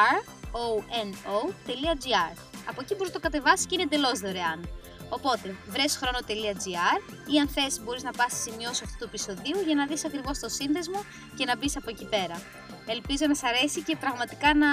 Από 2.69 2.81
εκεί 2.81 2.95
μπορείς 2.95 3.13
να 3.13 3.19
το 3.19 3.19
κατεβάσεις 3.19 3.65
και 3.65 3.73
είναι 3.73 3.84
εντελώς 3.84 4.19
δωρεάν. 4.19 4.69
Οπότε, 5.10 5.55
βρες 5.67 5.97
χρόνο.gr 5.97 6.99
ή 7.34 7.39
αν 7.39 7.47
θες 7.47 7.81
μπορείς 7.84 8.03
να 8.03 8.12
πας 8.12 8.31
στη 8.31 8.49
σημειώση 8.49 8.84
αυτού 8.84 8.97
του 8.97 9.03
επεισοδίου 9.03 9.60
για 9.65 9.75
να 9.75 9.86
δεις 9.86 10.05
ακριβώς 10.05 10.39
το 10.39 10.49
σύνδεσμο 10.49 11.03
και 11.38 11.45
να 11.45 11.58
μπεις 11.58 11.77
από 11.77 11.89
εκεί 11.89 12.05
πέρα. 12.05 12.41
Ελπίζω 12.88 13.26
να 13.28 13.36
σ' 13.36 13.43
αρέσει 13.43 13.82
και 13.82 13.95
πραγματικά 13.95 14.54
να 14.54 14.67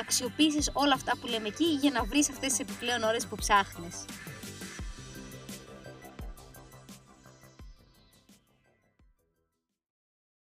αξιοποιήσεις 0.00 0.70
όλα 0.72 0.94
αυτά 0.94 1.12
που 1.20 1.26
λέμε 1.26 1.48
εκεί 1.48 1.64
για 1.64 1.90
να 1.90 2.04
βρεις 2.04 2.30
αυτές 2.30 2.48
τις 2.48 2.58
επιπλέον 2.58 3.02
ώρες 3.02 3.26
που 3.26 3.36
ψάχνεις. 3.36 4.04